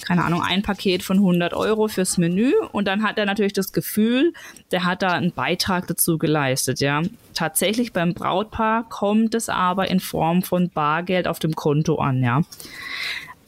keine 0.07 0.25
Ahnung, 0.25 0.43
ein 0.43 0.63
Paket 0.63 1.03
von 1.03 1.19
100 1.19 1.55
Euro 1.55 1.89
fürs 1.89 2.19
Menü 2.19 2.53
und 2.73 2.87
dann 2.87 3.03
hat 3.03 3.19
er 3.19 3.27
natürlich 3.27 3.53
das 3.53 3.73
Gefühl, 3.73 4.33
der 4.71 4.85
hat 4.85 5.03
da 5.03 5.13
einen 5.13 5.33
Beitrag 5.33 5.87
dazu 5.87 6.19
geleistet, 6.19 6.81
ja. 6.81 7.03
Tatsächlich 7.35 7.93
beim 7.93 8.15
Brautpaar 8.15 8.89
kommt 8.89 9.35
es 9.35 9.49
aber 9.49 9.89
in 9.89 10.01
Form 10.01 10.43
von 10.43 10.71
Bargeld 10.71 11.29
auf 11.29 11.39
dem 11.39 11.55
Konto 11.55 11.97
an, 11.97 12.23
ja. 12.23 12.43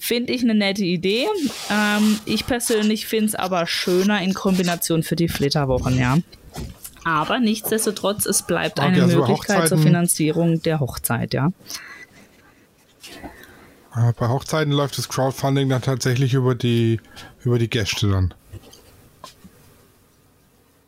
Finde 0.02 0.32
ich 0.32 0.42
eine 0.42 0.54
nette 0.54 0.82
Idee. 0.82 1.26
Ähm, 1.70 2.18
ich 2.24 2.46
persönlich 2.46 3.06
finde 3.06 3.26
es 3.26 3.34
aber 3.34 3.66
schöner 3.66 4.22
in 4.22 4.32
Kombination 4.32 5.02
für 5.02 5.14
die 5.14 5.28
Flitterwochen, 5.28 5.98
ja. 5.98 6.16
Aber 7.04 7.38
nichtsdestotrotz, 7.38 8.24
es 8.24 8.42
bleibt 8.42 8.78
okay, 8.78 8.88
eine 8.88 9.02
also 9.02 9.18
Möglichkeit 9.18 9.68
zur 9.68 9.76
Finanzierung 9.76 10.62
der 10.62 10.80
Hochzeit, 10.80 11.34
ja. 11.34 11.52
Äh, 13.94 14.12
bei 14.18 14.28
Hochzeiten 14.28 14.72
läuft 14.72 14.96
das 14.96 15.10
Crowdfunding 15.10 15.68
dann 15.68 15.82
tatsächlich 15.82 16.32
über 16.32 16.54
die, 16.54 16.98
über 17.44 17.58
die 17.58 17.68
Gäste 17.68 18.08
dann. 18.08 18.32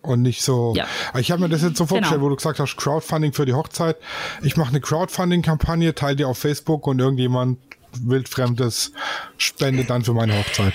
Und 0.01 0.23
nicht 0.23 0.43
so. 0.43 0.73
Ja. 0.75 0.87
Ich 1.19 1.31
habe 1.31 1.43
mir 1.43 1.51
das 1.51 1.63
jetzt 1.63 1.77
so 1.77 1.85
vorgestellt, 1.85 2.21
genau. 2.21 2.25
wo 2.25 2.31
du 2.31 2.37
gesagt 2.37 2.61
hast, 2.61 2.77
Crowdfunding 2.77 3.35
für 3.35 3.45
die 3.45 3.53
Hochzeit. 3.53 3.99
Ich 4.43 4.57
mache 4.57 4.71
eine 4.71 4.81
Crowdfunding-Kampagne, 4.81 5.95
teile 5.95 6.17
die 6.17 6.25
auf 6.25 6.39
Facebook 6.39 6.87
und 6.87 6.99
irgendjemand 6.99 7.59
wildfremdes 8.01 8.93
spendet 9.37 9.91
dann 9.91 10.05
für 10.05 10.15
meine 10.15 10.39
Hochzeit. 10.39 10.75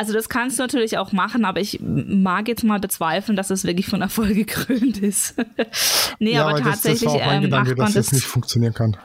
Also 0.00 0.14
das 0.14 0.30
kannst 0.30 0.58
du 0.58 0.62
natürlich 0.62 0.96
auch 0.96 1.12
machen, 1.12 1.44
aber 1.44 1.60
ich 1.60 1.78
mag 1.82 2.48
jetzt 2.48 2.64
mal 2.64 2.80
bezweifeln, 2.80 3.36
dass 3.36 3.50
es 3.50 3.64
wirklich 3.64 3.86
von 3.86 4.00
Erfolg 4.00 4.34
gekrönt 4.34 4.98
ist. 4.98 5.34
nee, 6.18 6.32
ja, 6.32 6.46
aber 6.46 6.58
tatsächlich 6.58 7.10
das, 7.12 7.20
das 7.20 7.32
ähm, 7.32 7.42
Gedanke, 7.42 7.68
macht 7.70 7.78
man 7.78 7.86
dass 7.86 7.94
das 7.94 8.12
nicht 8.12 8.24
funktionieren 8.24 8.72
kann. 8.72 8.96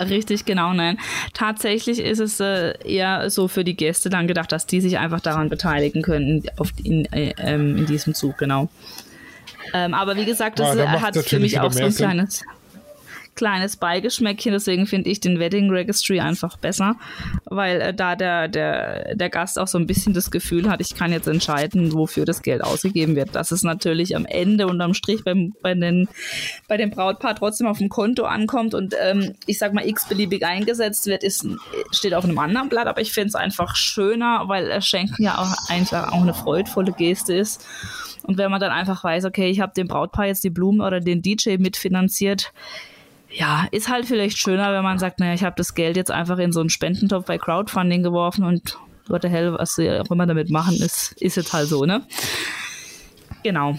Richtig, 0.00 0.44
genau, 0.44 0.72
nein. 0.72 0.98
Tatsächlich 1.34 2.00
ist 2.00 2.18
es 2.18 2.40
äh, 2.40 2.74
eher 2.84 3.30
so 3.30 3.48
für 3.48 3.64
die 3.64 3.76
Gäste 3.76 4.10
dann 4.10 4.26
gedacht, 4.26 4.50
dass 4.52 4.66
die 4.66 4.80
sich 4.80 4.98
einfach 4.98 5.20
daran 5.20 5.48
beteiligen 5.48 6.02
können, 6.02 6.42
auf, 6.56 6.72
in, 6.82 7.04
äh, 7.12 7.34
ähm, 7.38 7.76
in 7.76 7.86
diesem 7.86 8.14
Zug, 8.14 8.38
genau. 8.38 8.68
Ähm, 9.72 9.94
aber 9.94 10.16
wie 10.16 10.24
gesagt, 10.24 10.58
das 10.58 10.76
ja, 10.76 11.00
hat 11.00 11.16
für 11.16 11.38
mich 11.38 11.60
auch 11.60 11.72
so 11.72 11.84
ein 11.84 11.94
kleines 11.94 12.42
kleines 13.38 13.76
Beigeschmäckchen, 13.76 14.52
deswegen 14.52 14.86
finde 14.86 15.10
ich 15.10 15.20
den 15.20 15.38
Wedding 15.38 15.70
Registry 15.70 16.18
einfach 16.18 16.56
besser, 16.56 16.96
weil 17.44 17.80
äh, 17.80 17.94
da 17.94 18.16
der, 18.16 18.48
der, 18.48 19.14
der 19.14 19.30
Gast 19.30 19.60
auch 19.60 19.68
so 19.68 19.78
ein 19.78 19.86
bisschen 19.86 20.12
das 20.12 20.32
Gefühl 20.32 20.68
hat, 20.68 20.80
ich 20.80 20.96
kann 20.96 21.12
jetzt 21.12 21.28
entscheiden, 21.28 21.94
wofür 21.94 22.24
das 22.24 22.42
Geld 22.42 22.64
ausgegeben 22.64 23.14
wird. 23.14 23.36
Dass 23.36 23.52
es 23.52 23.62
natürlich 23.62 24.16
am 24.16 24.26
Ende 24.26 24.66
unterm 24.66 24.92
Strich 24.92 25.22
beim, 25.22 25.54
bei, 25.62 25.72
den, 25.74 26.08
bei 26.66 26.76
dem 26.76 26.90
Brautpaar 26.90 27.36
trotzdem 27.36 27.68
auf 27.68 27.78
dem 27.78 27.88
Konto 27.88 28.24
ankommt 28.24 28.74
und 28.74 28.94
ähm, 29.00 29.34
ich 29.46 29.58
sag 29.58 29.72
mal 29.72 29.86
x-beliebig 29.86 30.44
eingesetzt 30.44 31.06
wird, 31.06 31.22
ist, 31.22 31.46
steht 31.92 32.14
auf 32.14 32.24
einem 32.24 32.40
anderen 32.40 32.68
Blatt, 32.68 32.88
aber 32.88 33.00
ich 33.00 33.12
finde 33.12 33.28
es 33.28 33.34
einfach 33.36 33.76
schöner, 33.76 34.48
weil 34.48 34.82
Schenken 34.82 35.22
ja 35.22 35.38
auch 35.38 35.70
einfach 35.70 36.12
auch 36.12 36.22
eine 36.22 36.34
freudvolle 36.34 36.90
Geste 36.90 37.34
ist. 37.34 37.64
Und 38.24 38.36
wenn 38.36 38.50
man 38.50 38.60
dann 38.60 38.72
einfach 38.72 39.04
weiß, 39.04 39.26
okay, 39.26 39.48
ich 39.48 39.60
habe 39.60 39.72
dem 39.76 39.86
Brautpaar 39.86 40.26
jetzt 40.26 40.42
die 40.42 40.50
Blumen 40.50 40.80
oder 40.80 40.98
den 40.98 41.22
DJ 41.22 41.56
mitfinanziert, 41.58 42.52
ja, 43.30 43.66
ist 43.70 43.88
halt 43.88 44.06
vielleicht 44.06 44.38
schöner, 44.38 44.72
wenn 44.72 44.82
man 44.82 44.98
sagt, 44.98 45.20
naja, 45.20 45.34
ich 45.34 45.44
habe 45.44 45.56
das 45.56 45.74
Geld 45.74 45.96
jetzt 45.96 46.10
einfach 46.10 46.38
in 46.38 46.52
so 46.52 46.60
einen 46.60 46.70
Spendentopf 46.70 47.26
bei 47.26 47.38
Crowdfunding 47.38 48.02
geworfen 48.02 48.44
und 48.44 48.78
what 49.08 49.22
the 49.22 49.28
hell, 49.28 49.54
was 49.54 49.74
sie 49.74 49.90
auch 49.90 50.10
immer 50.10 50.26
damit 50.26 50.50
machen, 50.50 50.76
ist, 50.76 51.12
ist 51.20 51.36
jetzt 51.36 51.52
halt 51.52 51.68
so, 51.68 51.84
ne? 51.84 52.02
Genau. 53.42 53.78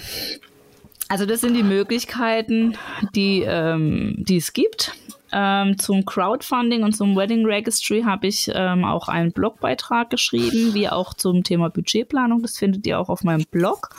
Also 1.07 1.25
das 1.25 1.41
sind 1.41 1.55
die 1.55 1.63
Möglichkeiten, 1.63 2.77
die, 3.15 3.43
ähm, 3.45 4.15
die 4.17 4.37
es 4.37 4.53
gibt. 4.53 4.93
Ähm, 5.31 5.77
zum 5.77 6.05
Crowdfunding 6.05 6.83
und 6.83 6.95
zum 6.95 7.15
Wedding 7.15 7.45
Registry 7.45 8.01
habe 8.01 8.27
ich 8.27 8.49
ähm, 8.53 8.83
auch 8.83 9.07
einen 9.07 9.31
Blogbeitrag 9.31 10.09
geschrieben, 10.09 10.73
wie 10.73 10.89
auch 10.89 11.13
zum 11.13 11.43
Thema 11.43 11.69
Budgetplanung. 11.69 12.41
Das 12.41 12.57
findet 12.57 12.85
ihr 12.87 12.99
auch 12.99 13.09
auf 13.09 13.23
meinem 13.23 13.45
Blog. 13.51 13.89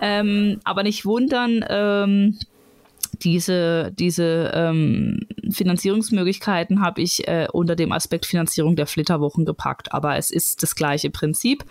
Ähm, 0.00 0.60
aber 0.62 0.84
nicht 0.84 1.04
wundern, 1.04 1.64
ähm, 1.68 2.38
diese, 3.22 3.92
diese 3.92 4.50
ähm, 4.54 5.20
Finanzierungsmöglichkeiten 5.50 6.80
habe 6.80 7.02
ich 7.02 7.26
äh, 7.28 7.46
unter 7.52 7.76
dem 7.76 7.92
Aspekt 7.92 8.26
Finanzierung 8.26 8.76
der 8.76 8.86
Flitterwochen 8.86 9.44
gepackt. 9.44 9.92
Aber 9.92 10.16
es 10.16 10.30
ist 10.30 10.62
das 10.62 10.74
gleiche 10.74 11.10
Prinzip. 11.10 11.64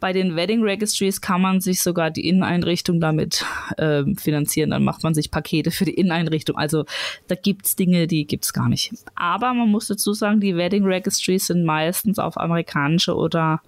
Bei 0.00 0.12
den 0.12 0.36
Wedding 0.36 0.62
Registries 0.62 1.20
kann 1.20 1.40
man 1.40 1.60
sich 1.60 1.82
sogar 1.82 2.10
die 2.10 2.26
Inneneinrichtung 2.26 3.00
damit 3.00 3.44
äh, 3.76 4.02
finanzieren. 4.16 4.70
Dann 4.70 4.84
macht 4.84 5.02
man 5.02 5.14
sich 5.14 5.30
Pakete 5.30 5.70
für 5.70 5.84
die 5.84 5.94
Inneneinrichtung. 5.94 6.56
Also 6.56 6.84
da 7.28 7.34
gibt 7.34 7.66
es 7.66 7.76
Dinge, 7.76 8.06
die 8.06 8.26
gibt 8.26 8.44
es 8.44 8.52
gar 8.52 8.68
nicht. 8.68 8.92
Aber 9.14 9.54
man 9.54 9.68
muss 9.68 9.86
dazu 9.86 10.12
sagen, 10.12 10.40
die 10.40 10.56
Wedding 10.56 10.84
Registries 10.84 11.46
sind 11.46 11.64
meistens 11.64 12.18
auf 12.18 12.36
amerikanische 12.36 13.14
oder 13.14 13.60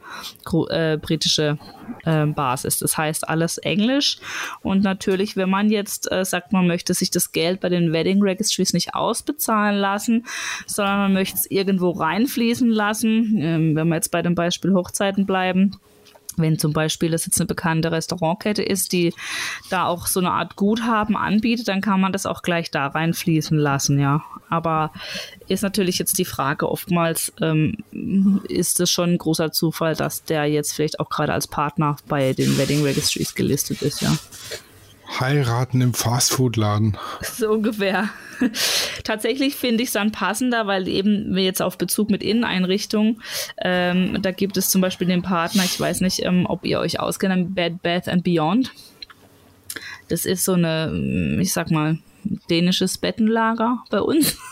äh, 0.71 0.97
britische 0.97 1.59
äh, 2.05 2.27
Basis. 2.27 2.79
Das 2.79 2.99
heißt 2.99 3.29
alles 3.29 3.59
Englisch. 3.59 4.19
Und 4.63 4.83
natürlich, 4.83 5.37
wenn 5.37 5.51
man 5.51 5.71
jetzt 5.71 6.11
äh, 6.11 6.25
sagt, 6.25 6.53
man 6.53 6.67
möchte 6.67 6.95
sich 6.95 7.12
das 7.15 7.33
Geld 7.33 7.61
bei 7.61 7.69
den 7.69 7.93
Wedding 7.93 8.23
Registries 8.23 8.73
nicht 8.73 8.95
ausbezahlen 8.95 9.79
lassen, 9.79 10.27
sondern 10.67 10.99
man 10.99 11.13
möchte 11.15 11.37
es 11.37 11.51
irgendwo 11.51 11.91
reinfließen 11.91 12.71
lassen. 12.71 13.37
Ähm, 13.39 13.77
wenn 13.77 13.89
wir 13.89 13.97
jetzt 13.97 14.11
bei 14.11 14.23
dem 14.23 14.35
Beispiel 14.35 14.73
Hochzeiten 14.75 15.27
bleiben, 15.27 15.79
wenn 16.37 16.59
zum 16.59 16.73
Beispiel 16.73 17.11
das 17.11 17.27
jetzt 17.27 17.41
eine 17.41 17.47
bekannte 17.47 17.93
Restaurantkette 17.93 18.63
ist, 18.63 18.93
die 18.93 19.13
da 19.71 19.87
auch 19.87 20.07
so 20.07 20.21
eine 20.21 20.31
Art 20.31 20.57
Guthaben 20.57 21.17
anbietet, 21.17 21.69
dann 21.69 21.81
kann 21.81 22.01
man 22.01 22.13
das 22.13 22.27
auch 22.27 22.43
gleich 22.43 22.71
da 22.71 22.87
reinfließen 22.87 23.59
lassen, 23.59 23.99
ja. 23.99 24.23
Aber 24.49 24.93
ist 25.49 25.63
natürlich 25.63 25.99
jetzt 25.99 26.19
die 26.19 26.25
Frage, 26.25 26.71
oftmals 26.71 27.33
ähm, 27.41 27.77
ist 28.49 28.81
es 28.81 28.91
schon 28.91 29.11
ein 29.11 29.19
großer 29.19 29.53
Zufall, 29.53 29.95
dass 29.95 30.25
der 30.25 30.47
jetzt 30.47 30.73
vielleicht 30.73 31.01
auch 31.01 31.09
gerade 31.09 31.33
als 31.33 31.47
Partner 31.47 31.97
bei 32.09 32.33
den 32.33 32.57
Wedding 32.59 32.83
Registries 32.83 33.35
gelistet 33.35 33.83
ist, 33.83 34.01
ja. 34.03 34.17
Heiraten 35.21 35.81
im 35.81 35.95
Fastfood-Laden. 35.95 36.97
So 37.23 37.53
ungefähr. 37.53 38.09
Tatsächlich 39.05 39.57
finde 39.57 39.83
ich 39.83 39.89
es 39.89 39.93
dann 39.93 40.13
passender, 40.13 40.67
weil 40.67 40.89
eben 40.89 41.35
wir 41.35 41.45
jetzt 41.45 41.63
auf 41.63 41.79
Bezug 41.79 42.11
mit 42.11 42.23
Inneneinrichtungen, 42.23 43.23
ähm, 43.63 44.21
da 44.21 44.33
gibt 44.33 44.57
es 44.57 44.69
zum 44.69 44.81
Beispiel 44.81 45.07
den 45.07 45.23
Partner, 45.23 45.65
ich 45.65 45.79
weiß 45.79 46.01
nicht, 46.01 46.25
ähm, 46.25 46.47
ob 46.47 46.65
ihr 46.65 46.81
euch 46.81 47.01
auskennt, 47.01 47.55
Bad 47.55 47.83
Bath 47.83 48.09
and 48.09 48.25
Beyond. 48.25 48.73
Das 50.09 50.25
ist 50.25 50.45
so 50.45 50.53
eine, 50.53 51.39
ich 51.41 51.53
sag 51.53 51.71
mal, 51.71 51.99
dänisches 52.25 52.99
Bettenlager 52.99 53.85
bei 53.91 54.01
uns. 54.01 54.39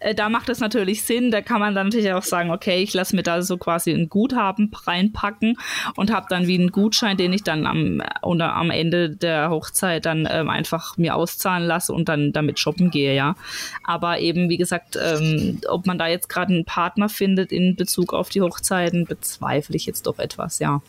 Äh, 0.00 0.14
da 0.14 0.28
macht 0.28 0.48
es 0.48 0.60
natürlich 0.60 1.02
Sinn. 1.02 1.30
Da 1.30 1.42
kann 1.42 1.60
man 1.60 1.74
dann 1.74 1.88
natürlich 1.88 2.12
auch 2.12 2.22
sagen, 2.22 2.50
okay, 2.50 2.82
ich 2.82 2.94
lasse 2.94 3.16
mir 3.16 3.22
da 3.22 3.42
so 3.42 3.58
quasi 3.58 3.90
ein 3.90 4.08
Guthaben 4.08 4.70
reinpacken 4.86 5.58
und 5.96 6.12
habe 6.12 6.26
dann 6.30 6.46
wie 6.46 6.54
einen 6.54 6.70
Gutschein, 6.70 7.16
den 7.16 7.32
ich 7.32 7.42
dann 7.42 7.66
am, 7.66 8.00
oder 8.22 8.54
am 8.54 8.70
Ende 8.70 9.10
der 9.10 9.50
Hochzeit 9.50 10.06
dann 10.06 10.26
ähm, 10.30 10.48
einfach 10.48 10.96
mir 10.96 11.16
auszahlen 11.16 11.66
lasse 11.66 11.92
und 11.92 12.08
dann 12.08 12.32
damit 12.32 12.58
shoppen 12.58 12.90
gehe, 12.90 13.14
ja. 13.14 13.34
Aber 13.82 14.20
eben, 14.20 14.48
wie 14.48 14.56
gesagt, 14.56 14.96
ähm, 15.02 15.60
ob 15.68 15.86
man 15.86 15.98
da 15.98 16.06
jetzt 16.06 16.28
gerade 16.28 16.54
einen 16.54 16.64
Partner 16.64 17.08
findet 17.08 17.50
in 17.50 17.76
Bezug 17.76 18.14
auf 18.14 18.28
die 18.28 18.40
Hochzeiten, 18.40 19.04
bezweifle 19.04 19.76
ich 19.76 19.84
jetzt 19.84 20.06
doch 20.06 20.18
etwas, 20.18 20.58
ja. 20.58 20.80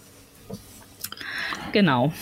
Genau. 1.71 2.13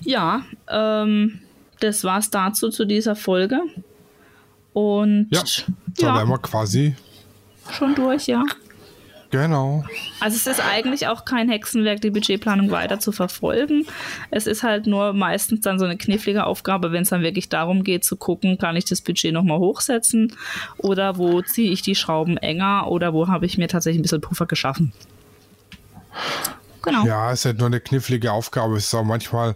Ja, 0.00 0.42
ähm, 0.68 1.40
das 1.82 2.04
war's 2.04 2.30
dazu 2.30 2.70
zu 2.70 2.84
dieser 2.84 3.16
Folge. 3.16 3.60
Und 4.72 5.28
ja, 5.30 5.42
da 5.98 6.06
ja, 6.06 6.14
wären 6.16 6.28
wir 6.28 6.38
quasi 6.38 6.94
schon 7.70 7.94
durch, 7.94 8.26
ja. 8.26 8.42
Genau. 9.32 9.82
Also 10.20 10.36
es 10.36 10.46
ist 10.46 10.62
eigentlich 10.62 11.06
auch 11.06 11.24
kein 11.24 11.48
Hexenwerk, 11.48 12.02
die 12.02 12.10
Budgetplanung 12.10 12.70
weiter 12.70 13.00
zu 13.00 13.12
verfolgen. 13.12 13.86
Es 14.30 14.46
ist 14.46 14.62
halt 14.62 14.86
nur 14.86 15.14
meistens 15.14 15.62
dann 15.62 15.78
so 15.78 15.86
eine 15.86 15.96
knifflige 15.96 16.44
Aufgabe, 16.44 16.92
wenn 16.92 17.02
es 17.02 17.08
dann 17.08 17.22
wirklich 17.22 17.48
darum 17.48 17.82
geht 17.82 18.04
zu 18.04 18.16
gucken, 18.16 18.58
kann 18.58 18.76
ich 18.76 18.84
das 18.84 19.00
Budget 19.00 19.32
nochmal 19.32 19.58
hochsetzen 19.58 20.34
oder 20.76 21.16
wo 21.16 21.40
ziehe 21.40 21.70
ich 21.70 21.80
die 21.80 21.94
Schrauben 21.94 22.36
enger 22.36 22.88
oder 22.88 23.14
wo 23.14 23.26
habe 23.26 23.46
ich 23.46 23.56
mir 23.56 23.68
tatsächlich 23.68 24.00
ein 24.00 24.02
bisschen 24.02 24.20
Puffer 24.20 24.44
geschaffen. 24.44 24.92
Genau. 26.82 27.06
Ja, 27.06 27.32
es 27.32 27.40
ist 27.40 27.44
halt 27.46 27.58
nur 27.58 27.66
eine 27.66 27.80
knifflige 27.80 28.32
Aufgabe. 28.32 28.76
Es 28.76 28.86
ist 28.86 28.94
auch 28.94 29.04
manchmal, 29.04 29.54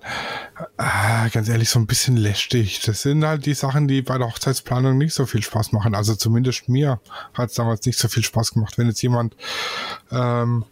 äh, 0.78 1.28
ganz 1.30 1.48
ehrlich, 1.48 1.68
so 1.68 1.78
ein 1.78 1.86
bisschen 1.86 2.16
lästig. 2.16 2.80
Das 2.82 3.02
sind 3.02 3.24
halt 3.24 3.46
die 3.46 3.54
Sachen, 3.54 3.88
die 3.88 4.02
bei 4.02 4.16
der 4.16 4.28
Hochzeitsplanung 4.28 4.96
nicht 4.96 5.14
so 5.14 5.26
viel 5.26 5.42
Spaß 5.42 5.72
machen. 5.72 5.94
Also 5.94 6.14
zumindest 6.14 6.68
mir 6.68 7.00
hat 7.34 7.50
es 7.50 7.56
damals 7.56 7.84
nicht 7.84 7.98
so 7.98 8.08
viel 8.08 8.22
Spaß 8.22 8.52
gemacht. 8.52 8.78
Wenn 8.78 8.86
jetzt 8.86 9.02
jemand, 9.02 9.36
ähm, 10.12 10.64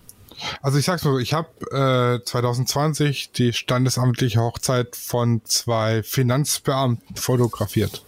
also 0.62 0.78
ich 0.78 0.84
sag's 0.84 1.04
mal 1.04 1.12
so, 1.12 1.18
ich 1.18 1.34
habe 1.34 2.20
äh, 2.20 2.24
2020 2.24 3.32
die 3.32 3.52
standesamtliche 3.52 4.40
Hochzeit 4.40 4.94
von 4.96 5.42
zwei 5.44 6.02
Finanzbeamten 6.02 7.16
fotografiert. 7.16 8.04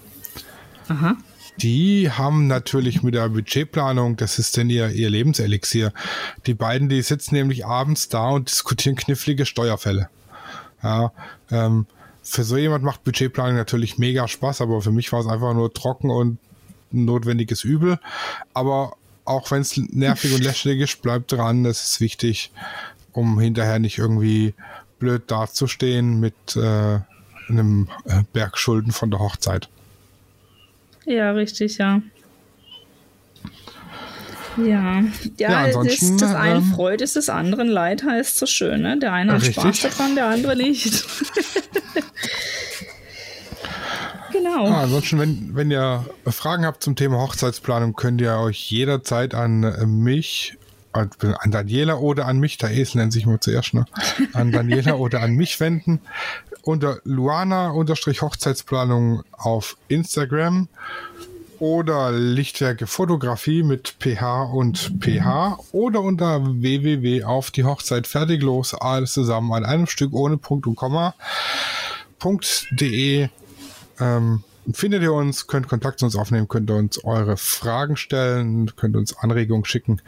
Aha 0.88 1.16
die 1.58 2.10
haben 2.10 2.46
natürlich 2.46 3.02
mit 3.02 3.14
der 3.14 3.28
Budgetplanung, 3.28 4.16
das 4.16 4.38
ist 4.38 4.56
denn 4.56 4.70
ihr, 4.70 4.90
ihr 4.90 5.10
Lebenselixier. 5.10 5.92
Die 6.46 6.54
beiden, 6.54 6.88
die 6.88 7.02
sitzen 7.02 7.34
nämlich 7.34 7.66
abends 7.66 8.08
da 8.08 8.28
und 8.30 8.50
diskutieren 8.50 8.96
knifflige 8.96 9.46
Steuerfälle. 9.46 10.08
Ja, 10.82 11.12
ähm, 11.50 11.86
für 12.22 12.44
so 12.44 12.56
jemand 12.56 12.84
macht 12.84 13.04
Budgetplanung 13.04 13.56
natürlich 13.56 13.98
mega 13.98 14.26
Spaß, 14.28 14.60
aber 14.60 14.82
für 14.82 14.90
mich 14.90 15.12
war 15.12 15.20
es 15.20 15.26
einfach 15.26 15.54
nur 15.54 15.72
trocken 15.72 16.10
und 16.10 16.38
notwendiges 16.90 17.64
Übel. 17.64 17.98
Aber 18.52 18.96
auch 19.24 19.50
wenn 19.50 19.62
es 19.62 19.76
nervig 19.76 20.34
und 20.34 20.42
lästig 20.42 20.80
ist, 20.80 21.02
bleibt 21.02 21.32
dran, 21.32 21.64
das 21.64 21.84
ist 21.84 22.00
wichtig, 22.00 22.52
um 23.12 23.38
hinterher 23.38 23.78
nicht 23.78 23.98
irgendwie 23.98 24.54
blöd 24.98 25.30
dazustehen 25.30 26.20
mit 26.20 26.56
äh, 26.56 27.00
einem 27.48 27.88
äh, 28.04 28.22
Berg 28.32 28.58
Schulden 28.58 28.92
von 28.92 29.10
der 29.10 29.20
Hochzeit. 29.20 29.68
Ja, 31.06 31.30
richtig, 31.30 31.78
ja. 31.78 32.02
Ja, 34.56 35.02
ja, 35.38 35.66
ja 35.66 35.82
das, 35.82 36.16
das 36.16 36.34
eine 36.34 36.58
ähm, 36.58 36.72
Freude 36.74 37.04
ist 37.04 37.16
des 37.16 37.28
anderen 37.28 37.68
Leid 37.68 38.02
heißt 38.02 38.38
so 38.38 38.46
schön. 38.46 38.82
Ne? 38.82 38.98
Der 38.98 39.12
eine 39.12 39.34
hat 39.34 39.42
richtig. 39.42 39.62
Spaß 39.62 39.82
daran, 39.82 40.14
der 40.14 40.26
andere 40.26 40.56
nicht. 40.56 41.04
genau. 44.32 44.66
Ah, 44.66 44.84
ansonsten, 44.84 45.18
wenn, 45.18 45.50
wenn 45.54 45.70
ihr 45.70 46.06
Fragen 46.26 46.64
habt 46.64 46.82
zum 46.82 46.96
Thema 46.96 47.18
Hochzeitsplanung, 47.18 47.94
könnt 47.94 48.20
ihr 48.22 48.38
euch 48.38 48.70
jederzeit 48.70 49.34
an 49.34 49.60
mich 50.02 50.56
an 50.96 51.50
Daniela 51.50 51.98
oder 51.98 52.26
an 52.26 52.38
mich, 52.38 52.56
der 52.59 52.70
Esel 52.70 53.00
nennt 53.00 53.12
sich 53.12 53.26
mal 53.26 53.40
zuerst, 53.40 53.74
ne? 53.74 53.87
An 54.32 54.52
Daniela 54.52 54.94
oder 54.96 55.22
an 55.22 55.35
mich 55.35 55.59
wenden. 55.61 56.00
Unter 56.62 57.00
Luana-Hochzeitsplanung 57.04 59.22
auf 59.32 59.76
Instagram 59.88 60.68
oder 61.59 62.12
Lichtwerke 62.12 62.87
Fotografie 62.87 63.62
mit 63.62 63.96
PH 64.00 64.44
und 64.44 64.92
PH 65.00 65.59
oder 65.72 66.02
unter 66.02 66.44
www 66.44 67.24
auf 67.24 67.50
die 67.50 67.64
Hochzeit 67.64 68.06
fertig 68.06 68.42
los, 68.42 68.74
alles 68.74 69.14
zusammen 69.14 69.50
an 69.52 69.64
einem 69.64 69.87
Stück 69.87 70.12
ohne 70.12 70.37
Punkt 70.37 70.66
und 70.66 70.76
Komma.de 70.76 71.14
ähm, 73.98 74.44
findet 74.72 75.02
ihr 75.02 75.12
uns, 75.12 75.46
könnt 75.46 75.68
Kontakt 75.68 76.00
zu 76.00 76.06
uns 76.06 76.16
aufnehmen, 76.16 76.48
könnt 76.48 76.70
ihr 76.70 76.76
uns 76.76 77.02
eure 77.04 77.37
Fragen 77.37 77.96
stellen, 77.96 78.74
könnt 78.76 78.96
uns 78.96 79.16
Anregungen 79.16 79.64
schicken. 79.64 80.00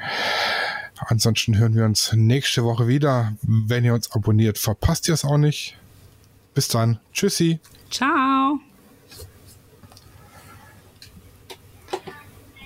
Ansonsten 1.07 1.57
hören 1.59 1.75
wir 1.75 1.85
uns 1.85 2.13
nächste 2.13 2.65
Woche 2.65 2.89
wieder. 2.89 3.35
Wenn 3.43 3.85
ihr 3.85 3.95
uns 3.95 4.11
abonniert, 4.13 4.59
verpasst 4.59 5.09
ihr 5.09 5.15
es 5.15 5.25
auch 5.25 5.39
nicht. 5.39 5.77
Bis 6.55 6.69
dann. 6.69 6.99
Tschüssi. 7.13 7.61
Ciao. 7.91 8.59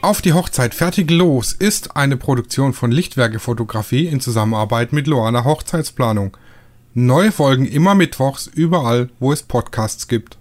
Auf 0.01 0.21
die 0.21 0.33
Hochzeit 0.33 0.75
fertig 0.75 1.11
los 1.13 1.53
ist 1.53 1.95
eine 1.95 2.17
Produktion 2.17 2.73
von 2.73 2.91
Lichtwerke 2.91 3.39
Fotografie 3.39 4.09
in 4.09 4.21
Zusammenarbeit 4.21 4.93
mit 4.93 5.07
Loana 5.07 5.45
Hochzeitsplanung. 5.45 6.37
Neue 6.95 7.31
Folgen 7.31 7.67
immer 7.67 7.95
mittwochs 7.95 8.49
überall, 8.49 9.11
wo 9.21 9.33
es 9.33 9.45
Podcasts 9.45 10.09
gibt. 10.09 10.39